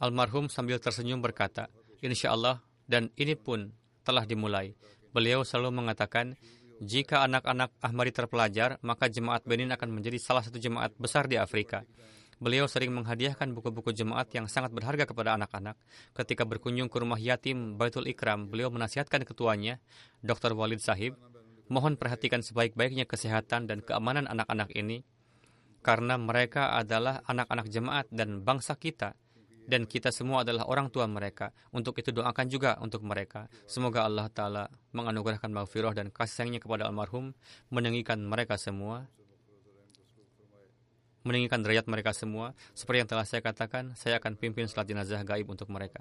[0.01, 1.69] Almarhum sambil tersenyum berkata,
[2.01, 3.69] Insya Allah, dan ini pun
[4.01, 4.73] telah dimulai.
[5.13, 6.41] Beliau selalu mengatakan,
[6.81, 11.85] jika anak-anak Ahmadi terpelajar, maka jemaat Benin akan menjadi salah satu jemaat besar di Afrika.
[12.41, 15.77] Beliau sering menghadiahkan buku-buku jemaat yang sangat berharga kepada anak-anak.
[16.17, 19.85] Ketika berkunjung ke rumah yatim Baitul Ikram, beliau menasihatkan ketuanya,
[20.25, 20.57] Dr.
[20.57, 21.21] Walid Sahib,
[21.69, 25.05] mohon perhatikan sebaik-baiknya kesehatan dan keamanan anak-anak ini,
[25.85, 29.13] karena mereka adalah anak-anak jemaat dan bangsa kita
[29.67, 31.53] dan kita semua adalah orang tua mereka.
[31.75, 33.51] Untuk itu doakan juga untuk mereka.
[33.69, 37.35] Semoga Allah Ta'ala menganugerahkan maghfirah dan kasih sayangnya kepada almarhum,
[37.69, 39.11] meninggikan mereka semua,
[41.23, 42.57] meninggikan derajat mereka semua.
[42.73, 46.01] Seperti yang telah saya katakan, saya akan pimpin salat jenazah gaib untuk mereka.